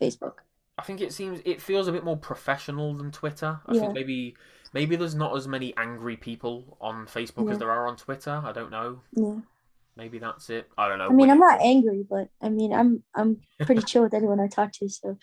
Facebook. 0.00 0.34
I 0.76 0.82
think 0.82 1.00
it 1.00 1.12
seems 1.12 1.40
it 1.44 1.62
feels 1.62 1.88
a 1.88 1.92
bit 1.92 2.04
more 2.04 2.16
professional 2.16 2.94
than 2.94 3.10
Twitter. 3.10 3.60
I 3.66 3.74
yeah. 3.74 3.80
think 3.80 3.94
maybe 3.94 4.36
maybe 4.72 4.96
there's 4.96 5.14
not 5.14 5.36
as 5.36 5.46
many 5.46 5.72
angry 5.76 6.16
people 6.16 6.76
on 6.80 7.06
Facebook 7.06 7.46
yeah. 7.46 7.52
as 7.52 7.58
there 7.58 7.70
are 7.70 7.86
on 7.86 7.96
Twitter. 7.96 8.42
I 8.44 8.52
don't 8.52 8.70
know. 8.70 9.00
Yeah. 9.12 9.36
Maybe 9.96 10.20
that's 10.20 10.48
it. 10.50 10.68
I 10.78 10.88
don't 10.88 10.98
know. 10.98 11.08
I 11.08 11.12
mean, 11.12 11.28
I'm 11.28 11.40
not 11.40 11.60
angry, 11.60 12.06
but 12.08 12.28
I 12.40 12.48
mean, 12.48 12.72
I'm 12.72 13.02
I'm 13.14 13.40
pretty 13.60 13.82
chill 13.86 14.02
with 14.02 14.14
anyone 14.14 14.40
I 14.40 14.46
talk 14.46 14.72
to. 14.74 14.88
So. 14.88 15.18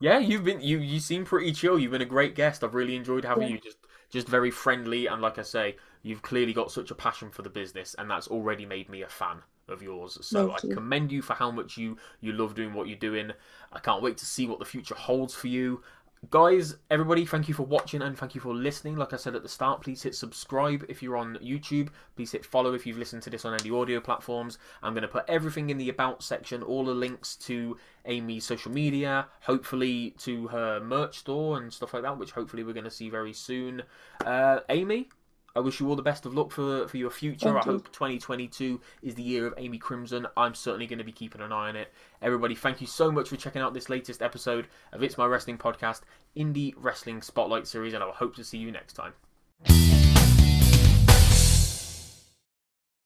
Yeah, 0.00 0.18
you've 0.18 0.44
been 0.44 0.60
you 0.60 0.78
you 0.78 1.00
seem 1.00 1.24
pretty 1.24 1.52
chill. 1.52 1.78
You've 1.78 1.92
been 1.92 2.02
a 2.02 2.06
great 2.06 2.34
guest. 2.34 2.62
I've 2.62 2.74
really 2.74 2.96
enjoyed 2.96 3.24
having 3.24 3.48
yeah. 3.48 3.54
you. 3.54 3.60
Just 3.60 3.78
just 4.10 4.28
very 4.28 4.50
friendly 4.50 5.06
and 5.06 5.20
like 5.20 5.38
I 5.38 5.42
say, 5.42 5.76
you've 6.02 6.22
clearly 6.22 6.52
got 6.52 6.70
such 6.70 6.90
a 6.90 6.94
passion 6.94 7.30
for 7.30 7.42
the 7.42 7.50
business, 7.50 7.94
and 7.98 8.10
that's 8.10 8.28
already 8.28 8.64
made 8.64 8.88
me 8.88 9.02
a 9.02 9.08
fan 9.08 9.42
of 9.68 9.82
yours. 9.82 10.18
So 10.22 10.48
Thank 10.48 10.64
I 10.64 10.68
you. 10.68 10.74
commend 10.74 11.12
you 11.12 11.20
for 11.20 11.34
how 11.34 11.50
much 11.50 11.76
you 11.76 11.96
you 12.20 12.32
love 12.32 12.54
doing 12.54 12.74
what 12.74 12.88
you're 12.88 12.96
doing. 12.96 13.32
I 13.72 13.80
can't 13.80 14.02
wait 14.02 14.16
to 14.18 14.26
see 14.26 14.46
what 14.46 14.60
the 14.60 14.64
future 14.64 14.94
holds 14.94 15.34
for 15.34 15.48
you. 15.48 15.82
Guys, 16.30 16.74
everybody, 16.90 17.24
thank 17.24 17.46
you 17.46 17.54
for 17.54 17.62
watching 17.62 18.02
and 18.02 18.18
thank 18.18 18.34
you 18.34 18.40
for 18.40 18.52
listening. 18.52 18.96
Like 18.96 19.12
I 19.12 19.16
said 19.16 19.36
at 19.36 19.44
the 19.44 19.48
start, 19.48 19.82
please 19.82 20.02
hit 20.02 20.16
subscribe 20.16 20.84
if 20.88 21.00
you're 21.00 21.16
on 21.16 21.36
YouTube. 21.36 21.90
Please 22.16 22.32
hit 22.32 22.44
follow 22.44 22.74
if 22.74 22.84
you've 22.84 22.98
listened 22.98 23.22
to 23.22 23.30
this 23.30 23.44
on 23.44 23.54
any 23.58 23.70
audio 23.70 24.00
platforms. 24.00 24.58
I'm 24.82 24.94
going 24.94 25.02
to 25.02 25.08
put 25.08 25.24
everything 25.28 25.70
in 25.70 25.78
the 25.78 25.88
About 25.88 26.24
section, 26.24 26.62
all 26.64 26.84
the 26.84 26.92
links 26.92 27.36
to 27.36 27.78
Amy's 28.04 28.44
social 28.44 28.72
media, 28.72 29.28
hopefully 29.42 30.16
to 30.18 30.48
her 30.48 30.80
merch 30.80 31.18
store 31.18 31.56
and 31.56 31.72
stuff 31.72 31.94
like 31.94 32.02
that, 32.02 32.18
which 32.18 32.32
hopefully 32.32 32.64
we're 32.64 32.72
going 32.72 32.82
to 32.82 32.90
see 32.90 33.08
very 33.08 33.32
soon. 33.32 33.84
Uh, 34.26 34.58
Amy, 34.68 35.08
I 35.56 35.60
wish 35.60 35.80
you 35.80 35.88
all 35.88 35.96
the 35.96 36.02
best 36.02 36.26
of 36.26 36.34
luck 36.34 36.52
for 36.52 36.86
for 36.88 36.96
your 36.96 37.10
future. 37.10 37.52
Thank 37.52 37.66
I 37.66 37.70
you. 37.70 37.72
hope 37.78 37.92
2022 37.92 38.80
is 39.02 39.14
the 39.14 39.22
year 39.22 39.46
of 39.46 39.54
Amy 39.56 39.78
Crimson. 39.78 40.26
I'm 40.36 40.54
certainly 40.54 40.86
going 40.86 40.98
to 40.98 41.04
be 41.04 41.12
keeping 41.12 41.40
an 41.40 41.52
eye 41.52 41.68
on 41.68 41.76
it. 41.76 41.92
Everybody, 42.22 42.54
thank 42.54 42.80
you 42.80 42.86
so 42.86 43.10
much 43.10 43.28
for 43.28 43.36
checking 43.36 43.62
out 43.62 43.74
this 43.74 43.88
latest 43.88 44.22
episode 44.22 44.68
of 44.92 45.02
It's 45.02 45.18
My 45.18 45.26
Wrestling 45.26 45.58
Podcast, 45.58 46.02
Indie 46.36 46.74
Wrestling 46.76 47.22
Spotlight 47.22 47.66
Series, 47.66 47.94
and 47.94 48.02
I 48.02 48.06
will 48.06 48.12
hope 48.12 48.36
to 48.36 48.44
see 48.44 48.58
you 48.58 48.70
next 48.70 48.92
time. 48.94 49.97